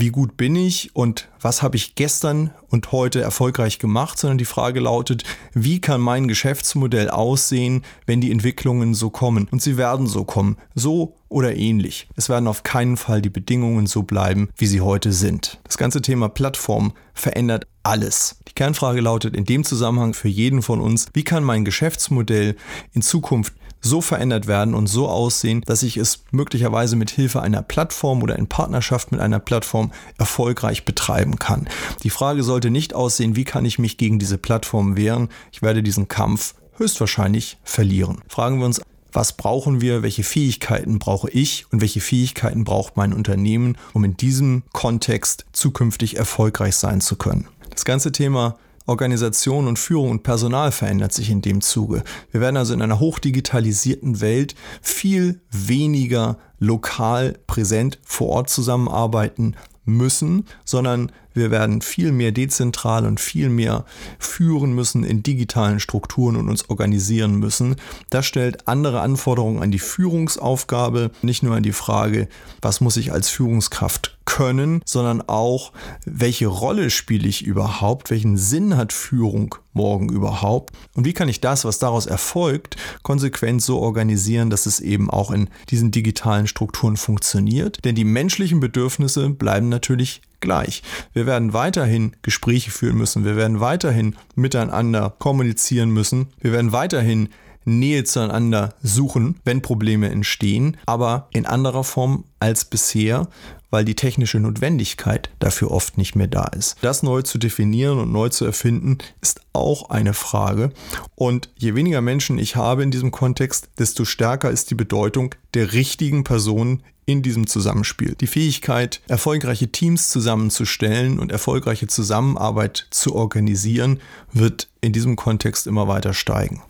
wie 0.00 0.10
gut 0.10 0.36
bin 0.36 0.56
ich 0.56 0.94
und 0.94 1.28
was 1.40 1.62
habe 1.62 1.76
ich 1.76 1.94
gestern 1.94 2.50
und 2.68 2.92
heute 2.92 3.20
erfolgreich 3.20 3.78
gemacht, 3.78 4.18
sondern 4.18 4.38
die 4.38 4.44
Frage 4.44 4.80
lautet, 4.80 5.24
wie 5.54 5.80
kann 5.80 6.00
mein 6.00 6.28
Geschäftsmodell 6.28 7.08
aussehen, 7.08 7.82
wenn 8.04 8.20
die 8.20 8.30
Entwicklungen 8.30 8.94
so 8.94 9.10
kommen? 9.10 9.48
Und 9.50 9.62
sie 9.62 9.76
werden 9.76 10.06
so 10.06 10.24
kommen, 10.24 10.56
so 10.74 11.16
oder 11.28 11.56
ähnlich. 11.56 12.08
Es 12.16 12.28
werden 12.28 12.48
auf 12.48 12.62
keinen 12.62 12.96
Fall 12.96 13.22
die 13.22 13.30
Bedingungen 13.30 13.86
so 13.86 14.02
bleiben, 14.02 14.48
wie 14.56 14.66
sie 14.66 14.80
heute 14.80 15.12
sind. 15.12 15.60
Das 15.64 15.78
ganze 15.78 16.02
Thema 16.02 16.28
Plattform 16.28 16.92
verändert 17.14 17.66
alles. 17.82 18.36
Die 18.48 18.54
Kernfrage 18.54 19.00
lautet 19.00 19.36
in 19.36 19.44
dem 19.44 19.64
Zusammenhang 19.64 20.14
für 20.14 20.28
jeden 20.28 20.62
von 20.62 20.80
uns, 20.80 21.06
wie 21.14 21.24
kann 21.24 21.44
mein 21.44 21.64
Geschäftsmodell 21.64 22.56
in 22.92 23.02
Zukunft 23.02 23.54
so 23.80 24.00
verändert 24.00 24.46
werden 24.46 24.74
und 24.74 24.86
so 24.86 25.08
aussehen, 25.08 25.62
dass 25.66 25.82
ich 25.82 25.96
es 25.96 26.24
möglicherweise 26.30 26.96
mit 26.96 27.10
Hilfe 27.10 27.42
einer 27.42 27.62
Plattform 27.62 28.22
oder 28.22 28.36
in 28.36 28.48
Partnerschaft 28.48 29.12
mit 29.12 29.20
einer 29.20 29.38
Plattform 29.38 29.92
erfolgreich 30.18 30.84
betreiben 30.84 31.38
kann. 31.38 31.68
Die 32.02 32.10
Frage 32.10 32.42
sollte 32.42 32.70
nicht 32.70 32.94
aussehen, 32.94 33.36
wie 33.36 33.44
kann 33.44 33.64
ich 33.64 33.78
mich 33.78 33.96
gegen 33.96 34.18
diese 34.18 34.38
Plattform 34.38 34.96
wehren? 34.96 35.28
Ich 35.52 35.62
werde 35.62 35.82
diesen 35.82 36.08
Kampf 36.08 36.54
höchstwahrscheinlich 36.76 37.58
verlieren. 37.64 38.18
Fragen 38.28 38.58
wir 38.58 38.66
uns, 38.66 38.80
was 39.12 39.32
brauchen 39.32 39.80
wir, 39.80 40.02
welche 40.02 40.24
Fähigkeiten 40.24 40.98
brauche 40.98 41.30
ich 41.30 41.64
und 41.72 41.80
welche 41.80 42.00
Fähigkeiten 42.00 42.64
braucht 42.64 42.98
mein 42.98 43.14
Unternehmen, 43.14 43.78
um 43.94 44.04
in 44.04 44.16
diesem 44.16 44.62
Kontext 44.72 45.46
zukünftig 45.52 46.18
erfolgreich 46.18 46.76
sein 46.76 47.00
zu 47.00 47.16
können. 47.16 47.48
Das 47.70 47.86
ganze 47.86 48.12
Thema 48.12 48.58
Organisation 48.86 49.66
und 49.66 49.78
Führung 49.78 50.10
und 50.10 50.22
Personal 50.22 50.72
verändert 50.72 51.12
sich 51.12 51.30
in 51.30 51.42
dem 51.42 51.60
Zuge. 51.60 52.02
Wir 52.30 52.40
werden 52.40 52.56
also 52.56 52.72
in 52.72 52.82
einer 52.82 53.00
hochdigitalisierten 53.00 54.20
Welt 54.20 54.54
viel 54.80 55.40
weniger 55.50 56.38
lokal 56.58 57.38
präsent 57.46 57.98
vor 58.04 58.28
Ort 58.28 58.50
zusammenarbeiten 58.50 59.56
müssen, 59.84 60.46
sondern 60.64 61.12
wir 61.32 61.50
werden 61.50 61.80
viel 61.80 62.12
mehr 62.12 62.32
dezentral 62.32 63.06
und 63.06 63.20
viel 63.20 63.48
mehr 63.48 63.84
führen 64.18 64.72
müssen 64.72 65.04
in 65.04 65.22
digitalen 65.22 65.80
Strukturen 65.80 66.36
und 66.36 66.48
uns 66.48 66.68
organisieren 66.68 67.36
müssen. 67.36 67.76
Das 68.10 68.26
stellt 68.26 68.66
andere 68.66 69.00
Anforderungen 69.00 69.62
an 69.62 69.70
die 69.70 69.78
Führungsaufgabe, 69.78 71.10
nicht 71.22 71.42
nur 71.42 71.54
an 71.54 71.62
die 71.62 71.72
Frage, 71.72 72.28
was 72.62 72.80
muss 72.80 72.96
ich 72.96 73.12
als 73.12 73.28
Führungskraft 73.28 74.15
können, 74.36 74.82
sondern 74.84 75.22
auch, 75.22 75.72
welche 76.04 76.46
Rolle 76.46 76.90
spiele 76.90 77.26
ich 77.26 77.46
überhaupt, 77.46 78.10
welchen 78.10 78.36
Sinn 78.36 78.76
hat 78.76 78.92
Führung 78.92 79.54
morgen 79.72 80.10
überhaupt 80.10 80.76
und 80.92 81.06
wie 81.06 81.14
kann 81.14 81.30
ich 81.30 81.40
das, 81.40 81.64
was 81.64 81.78
daraus 81.78 82.04
erfolgt, 82.04 82.76
konsequent 83.02 83.62
so 83.62 83.78
organisieren, 83.78 84.50
dass 84.50 84.66
es 84.66 84.80
eben 84.80 85.08
auch 85.08 85.30
in 85.30 85.48
diesen 85.70 85.90
digitalen 85.90 86.46
Strukturen 86.46 86.98
funktioniert. 86.98 87.82
Denn 87.86 87.94
die 87.94 88.04
menschlichen 88.04 88.60
Bedürfnisse 88.60 89.30
bleiben 89.30 89.70
natürlich 89.70 90.20
gleich. 90.40 90.82
Wir 91.14 91.24
werden 91.24 91.54
weiterhin 91.54 92.12
Gespräche 92.20 92.70
führen 92.70 92.98
müssen, 92.98 93.24
wir 93.24 93.36
werden 93.36 93.60
weiterhin 93.60 94.16
miteinander 94.34 95.14
kommunizieren 95.18 95.88
müssen, 95.88 96.26
wir 96.42 96.52
werden 96.52 96.72
weiterhin 96.72 97.30
Nähe 97.66 98.04
zueinander 98.04 98.74
suchen, 98.82 99.40
wenn 99.44 99.60
Probleme 99.60 100.08
entstehen, 100.08 100.76
aber 100.86 101.28
in 101.32 101.46
anderer 101.46 101.84
Form 101.84 102.24
als 102.38 102.64
bisher, 102.64 103.28
weil 103.76 103.84
die 103.84 103.94
technische 103.94 104.40
Notwendigkeit 104.40 105.28
dafür 105.38 105.70
oft 105.70 105.98
nicht 105.98 106.16
mehr 106.16 106.28
da 106.28 106.44
ist. 106.44 106.78
Das 106.80 107.02
neu 107.02 107.20
zu 107.20 107.36
definieren 107.36 107.98
und 107.98 108.10
neu 108.10 108.30
zu 108.30 108.46
erfinden, 108.46 108.96
ist 109.20 109.42
auch 109.52 109.90
eine 109.90 110.14
Frage. 110.14 110.70
Und 111.14 111.50
je 111.58 111.74
weniger 111.74 112.00
Menschen 112.00 112.38
ich 112.38 112.56
habe 112.56 112.82
in 112.82 112.90
diesem 112.90 113.10
Kontext, 113.10 113.68
desto 113.78 114.06
stärker 114.06 114.50
ist 114.50 114.70
die 114.70 114.74
Bedeutung 114.74 115.34
der 115.52 115.74
richtigen 115.74 116.24
Personen 116.24 116.84
in 117.04 117.20
diesem 117.20 117.46
Zusammenspiel. 117.46 118.14
Die 118.18 118.26
Fähigkeit, 118.26 119.02
erfolgreiche 119.08 119.68
Teams 119.68 120.08
zusammenzustellen 120.08 121.18
und 121.18 121.30
erfolgreiche 121.30 121.86
Zusammenarbeit 121.86 122.86
zu 122.88 123.14
organisieren, 123.14 124.00
wird 124.32 124.68
in 124.80 124.94
diesem 124.94 125.16
Kontext 125.16 125.66
immer 125.66 125.86
weiter 125.86 126.14
steigen. 126.14 126.62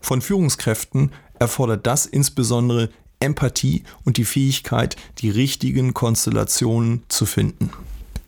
Von 0.00 0.22
Führungskräften 0.22 1.12
erfordert 1.38 1.86
das 1.86 2.06
insbesondere 2.06 2.88
Empathie 3.20 3.82
und 4.04 4.16
die 4.16 4.24
Fähigkeit, 4.24 4.96
die 5.18 5.30
richtigen 5.30 5.94
Konstellationen 5.94 7.02
zu 7.08 7.26
finden. 7.26 7.70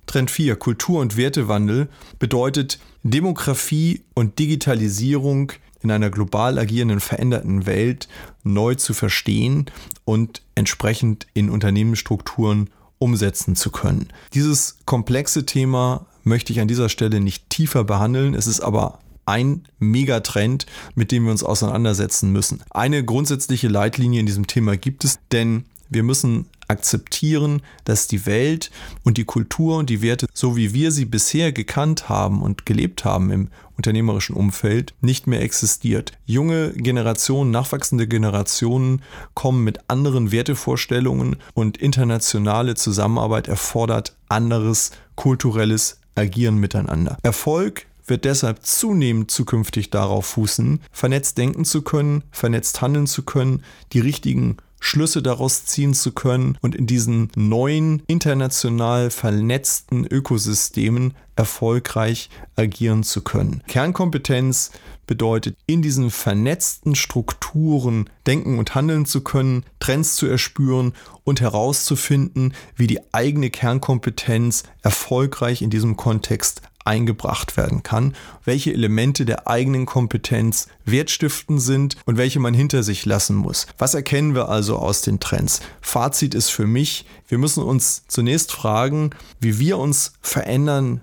Trend 0.07 0.31
4, 0.31 0.57
Kultur- 0.57 1.01
und 1.01 1.17
Wertewandel, 1.17 1.89
bedeutet 2.19 2.81
Demografie 3.03 4.03
und 4.15 4.39
Digitalisierung 4.39 5.53
in 5.83 5.91
einer 5.91 6.11
global 6.11 6.59
agierenden, 6.59 7.01
veränderten 7.01 7.67
Welt 7.67 8.09
neu 8.43 8.75
zu 8.75 8.93
verstehen 8.93 9.67
und 10.05 10.43
entsprechend 10.55 11.27
in 11.33 11.49
Unternehmensstrukturen 11.49 12.71
umsetzen 12.99 13.57
zu 13.57 13.71
können. 13.71 14.09
Dieses 14.35 14.77
komplexe 14.85 15.47
Thema 15.47 16.07
möchte 16.23 16.53
ich 16.53 16.61
an 16.61 16.69
dieser 16.69 16.89
Stelle 16.89 17.21
nicht 17.21 17.49
tiefer 17.49 17.85
behandeln. 17.85 18.35
Es 18.35 18.47
ist 18.47 18.61
aber 18.61 18.99
ein 19.31 19.63
Megatrend, 19.79 20.67
mit 20.95 21.13
dem 21.13 21.25
wir 21.25 21.31
uns 21.31 21.45
auseinandersetzen 21.45 22.33
müssen. 22.33 22.63
Eine 22.71 23.05
grundsätzliche 23.05 23.69
Leitlinie 23.69 24.21
in 24.21 24.27
diesem 24.27 24.47
Thema 24.47 24.77
gibt 24.77 25.05
es, 25.05 25.19
denn 25.31 25.65
wir 25.89 26.03
müssen 26.03 26.47
akzeptieren, 26.69 27.63
dass 27.85 28.07
die 28.07 28.27
Welt 28.27 28.71
und 29.03 29.19
die 29.19 29.25
Kultur 29.25 29.77
und 29.79 29.91
die 29.91 30.03
Werte, 30.03 30.27
so 30.33 30.57
wie 30.57 30.73
wir 30.73 30.93
sie 30.93 31.05
bisher 31.05 31.53
gekannt 31.53 32.09
haben 32.09 32.43
und 32.43 32.65
gelebt 32.65 33.05
haben 33.05 33.31
im 33.31 33.49
unternehmerischen 33.77 34.37
Umfeld, 34.37 34.95
nicht 35.01 35.27
mehr 35.27 35.43
existiert. 35.43 36.13
Junge 36.27 36.73
Generationen, 36.73 37.51
nachwachsende 37.51 38.07
Generationen 38.07 39.03
kommen 39.35 39.65
mit 39.65 39.91
anderen 39.91 40.31
Wertevorstellungen 40.31 41.37
und 41.55 41.77
internationale 41.77 42.75
Zusammenarbeit 42.75 43.49
erfordert 43.49 44.17
anderes 44.29 44.93
kulturelles 45.17 45.99
Agieren 46.15 46.59
miteinander. 46.59 47.17
Erfolg 47.23 47.87
wird 48.11 48.25
deshalb 48.25 48.67
zunehmend 48.67 49.31
zukünftig 49.31 49.91
darauf 49.91 50.27
fußen, 50.27 50.81
vernetzt 50.93 51.39
denken 51.39 51.65
zu 51.65 51.83
können, 51.83 52.25
vernetzt 52.31 52.83
handeln 52.83 53.07
zu 53.07 53.23
können, 53.23 53.63
die 53.93 54.01
richtigen 54.01 54.59
Schlüsse 54.81 55.23
daraus 55.23 55.67
ziehen 55.67 55.95
zu 55.95 56.13
können 56.13 56.59
und 56.63 56.75
in 56.75 56.87
diesen 56.87 57.31
neuen 57.37 58.03
international 58.07 59.11
vernetzten 59.11 60.07
Ökosystemen 60.07 61.15
erfolgreich 61.37 62.31
agieren 62.57 63.03
zu 63.03 63.21
können. 63.21 63.63
Kernkompetenz 63.69 64.73
bedeutet, 65.07 65.57
in 65.67 65.83
diesen 65.83 66.11
vernetzten 66.11 66.95
Strukturen 66.95 68.09
denken 68.27 68.59
und 68.59 68.75
handeln 68.75 69.07
zu 69.07 69.23
können, 69.23 69.65
Trends 69.81 70.17
zu 70.17 70.27
erspüren 70.27 70.95
und 71.25 71.41
herauszufinden, 71.41 72.55
wie 72.77 72.87
die 72.87 73.01
eigene 73.13 73.51
Kernkompetenz 73.51 74.63
erfolgreich 74.83 75.63
in 75.63 75.71
diesem 75.71 75.97
Kontext 75.97 76.63
eingebracht 76.91 77.57
werden 77.57 77.85
kann, 77.85 78.17
welche 78.45 78.73
Elemente 78.73 79.25
der 79.25 79.47
eigenen 79.47 79.87
Kompetenz 79.87 80.67
wertstiftend 80.85 81.63
sind 81.63 81.97
und 82.05 82.17
welche 82.17 82.41
man 82.41 82.53
hinter 82.53 82.83
sich 82.83 83.07
lassen 83.07 83.37
muss. 83.37 83.69
Was 83.79 83.95
erkennen 83.95 84.35
wir 84.35 84.49
also 84.49 84.77
aus 84.77 85.01
den 85.01 85.21
Trends? 85.21 85.61
Fazit 85.81 86.35
ist 86.35 86.49
für 86.49 86.67
mich, 86.67 87.07
wir 87.29 87.39
müssen 87.39 87.63
uns 87.63 88.03
zunächst 88.09 88.51
fragen, 88.51 89.11
wie 89.39 89.61
wir 89.61 89.79
uns 89.79 90.15
verändern 90.21 91.03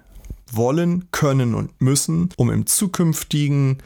wollen, 0.51 1.09
können 1.11 1.55
und 1.55 1.79
müssen, 1.81 2.29
um 2.35 2.51
im 2.51 2.65
zukünftigen, 2.65 3.77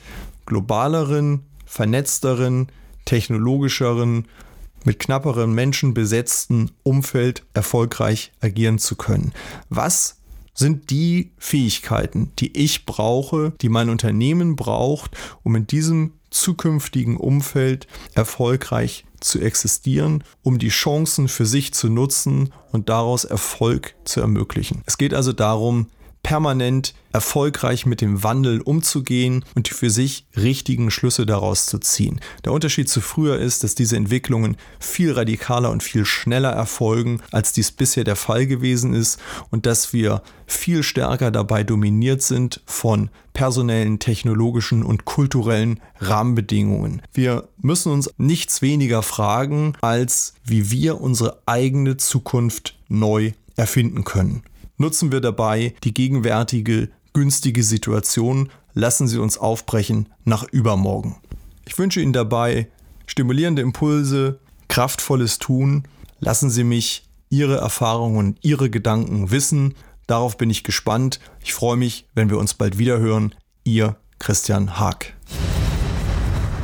globaleren, 0.48 1.46
vernetzteren, 1.68 2.68
technologischeren, 3.06 4.26
mit 4.84 4.98
knapperen 4.98 5.54
Menschen 5.54 5.94
besetzten 5.94 6.72
Umfeld 6.82 7.44
erfolgreich 7.54 8.32
agieren 8.42 8.80
zu 8.80 8.96
können. 8.96 9.34
Was 9.70 10.21
sind 10.54 10.90
die 10.90 11.32
Fähigkeiten, 11.38 12.32
die 12.40 12.58
ich 12.58 12.86
brauche, 12.86 13.54
die 13.62 13.70
mein 13.70 13.90
Unternehmen 13.90 14.56
braucht, 14.56 15.16
um 15.44 15.56
in 15.56 15.68
diesem 15.68 16.14
zukünftigen 16.30 17.18
Umfeld 17.18 17.88
erfolgreich 18.14 19.06
zu 19.20 19.40
existieren, 19.40 20.24
um 20.42 20.58
die 20.58 20.70
Chancen 20.70 21.28
für 21.28 21.46
sich 21.46 21.74
zu 21.74 21.90
nutzen 21.90 22.52
und 22.72 22.90
daraus 22.90 23.24
Erfolg 23.24 23.96
zu 24.06 24.22
ermöglichen. 24.22 24.82
Es 24.86 24.98
geht 24.98 25.14
also 25.14 25.34
darum, 25.34 25.88
permanent 26.24 26.94
erfolgreich 27.14 27.86
mit 27.86 28.02
dem 28.02 28.24
Wandel 28.24 28.62
umzugehen 28.62 29.44
und 29.56 29.70
die 29.70 29.74
für 29.74 29.90
sich 29.90 30.26
richtigen 30.36 30.92
Schlüsse 30.92 31.26
daraus 31.26 31.66
zu 31.66 31.78
ziehen. 31.80 32.22
Der 32.46 32.54
Unterschied 32.54 32.90
zu 32.90 33.02
früher 33.02 33.38
ist, 33.38 33.64
dass 33.64 33.76
diese 33.76 33.98
Entwicklungen 33.98 34.58
viel 34.80 35.12
radikaler 35.12 35.72
und 35.72 35.84
viel 35.84 36.06
schneller 36.06 36.52
erfolgen, 36.52 37.22
als 37.32 37.54
dies 37.54 37.72
bisher 37.72 38.04
der 38.04 38.16
Fall 38.16 38.48
gewesen 38.48 38.94
ist 38.94 39.20
und 39.50 39.66
dass 39.66 39.94
wir 39.94 40.22
viel 40.46 40.84
stärker 40.84 41.32
dabei 41.32 41.64
dominiert 41.64 42.22
sind 42.22 42.62
von 42.66 43.10
personellen, 43.34 44.00
technologischen 44.00 44.84
und 44.84 45.06
kulturellen 45.06 45.80
Rahmenbedingungen. 46.00 47.02
Wir 47.14 47.48
müssen 47.62 47.92
uns 47.92 48.10
nichts 48.18 48.62
weniger 48.62 49.04
fragen, 49.04 49.74
als 49.82 50.34
wie 50.44 50.72
wir 50.72 51.00
unsere 51.00 51.42
eigene 51.46 51.98
Zukunft 51.98 52.78
neu 52.90 53.32
erfinden 53.56 54.04
können. 54.04 54.44
Nutzen 54.82 55.12
wir 55.12 55.22
dabei 55.22 55.76
die 55.84 55.94
gegenwärtige 55.94 56.90
günstige 57.14 57.62
Situation, 57.62 58.50
lassen 58.74 59.08
Sie 59.08 59.20
uns 59.20 59.38
aufbrechen 59.38 60.10
nach 60.24 60.44
übermorgen. 60.52 61.18
Ich 61.68 61.78
wünsche 61.78 62.02
Ihnen 62.02 62.14
dabei 62.14 62.68
stimulierende 63.06 63.62
Impulse, 63.62 64.40
kraftvolles 64.70 65.38
Tun. 65.38 65.84
Lassen 66.20 66.50
Sie 66.50 66.64
mich 66.64 67.08
Ihre 67.30 67.58
Erfahrungen 67.58 68.38
Ihre 68.42 68.72
Gedanken 68.72 69.30
wissen. 69.30 69.76
Darauf 70.08 70.36
bin 70.36 70.50
ich 70.50 70.64
gespannt. 70.64 71.20
Ich 71.44 71.54
freue 71.54 71.78
mich, 71.78 72.08
wenn 72.16 72.32
wir 72.32 72.40
uns 72.40 72.56
bald 72.56 72.80
wieder 72.80 72.98
hören. 72.98 73.36
Ihr 73.64 73.98
Christian 74.18 74.80
Haag. 74.80 75.14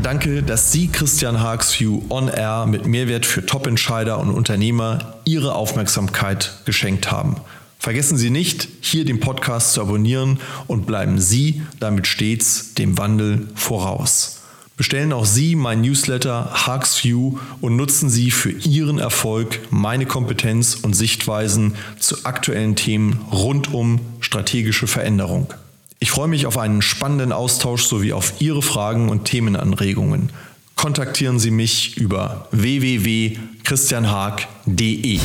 Danke, 0.02 0.42
dass 0.42 0.72
Sie 0.72 0.88
Christian 0.88 1.40
Haags 1.40 1.80
View 1.80 2.02
On 2.10 2.30
Air 2.30 2.66
mit 2.66 2.88
Mehrwert 2.88 3.28
für 3.28 3.46
Top-Entscheider 3.46 4.18
und 4.18 4.32
Unternehmer 4.32 5.20
Ihre 5.26 5.54
Aufmerksamkeit 5.54 6.64
geschenkt 6.66 7.12
haben. 7.12 7.36
Vergessen 7.80 8.18
Sie 8.18 8.30
nicht, 8.30 8.68
hier 8.82 9.06
den 9.06 9.20
Podcast 9.20 9.74
zu 9.74 9.82
abonnieren 9.82 10.40
und 10.68 10.86
bleiben 10.86 11.20
Sie 11.20 11.62
damit 11.80 12.08
stets 12.08 12.74
dem 12.74 12.98
Wandel 12.98 13.48
voraus. 13.56 14.38
Bestellen 14.78 15.12
auch 15.12 15.26
Sie 15.26 15.56
mein 15.56 15.82
Newsletter 15.82 16.52
Haags 16.54 17.04
View 17.04 17.40
und 17.62 17.76
nutzen 17.76 18.10
Sie 18.10 18.30
für 18.30 18.52
Ihren 18.52 19.00
Erfolg 19.00 19.60
meine 19.72 20.06
Kompetenz 20.06 20.76
und 20.76 20.94
Sichtweisen 20.94 21.74
zu 22.00 22.26
aktuellen 22.26 22.76
Themen 22.76 23.22
rund 23.32 23.74
um 23.74 24.00
strategische 24.20 24.86
Veränderung. 24.86 25.52
Ich 26.00 26.12
freue 26.12 26.28
mich 26.28 26.46
auf 26.46 26.60
einen 26.60 26.84
spannenden 26.84 27.32
Austausch 27.32 27.86
sowie 27.86 28.14
auf 28.14 28.34
Ihre 28.40 28.62
Fragen 28.62 29.10
und 29.10 29.26
Themenanregungen. 29.26 30.30
Kontaktieren 30.76 31.40
Sie 31.40 31.50
mich 31.50 31.98
über 31.98 32.48
www.christianhaag.de. 32.52 35.20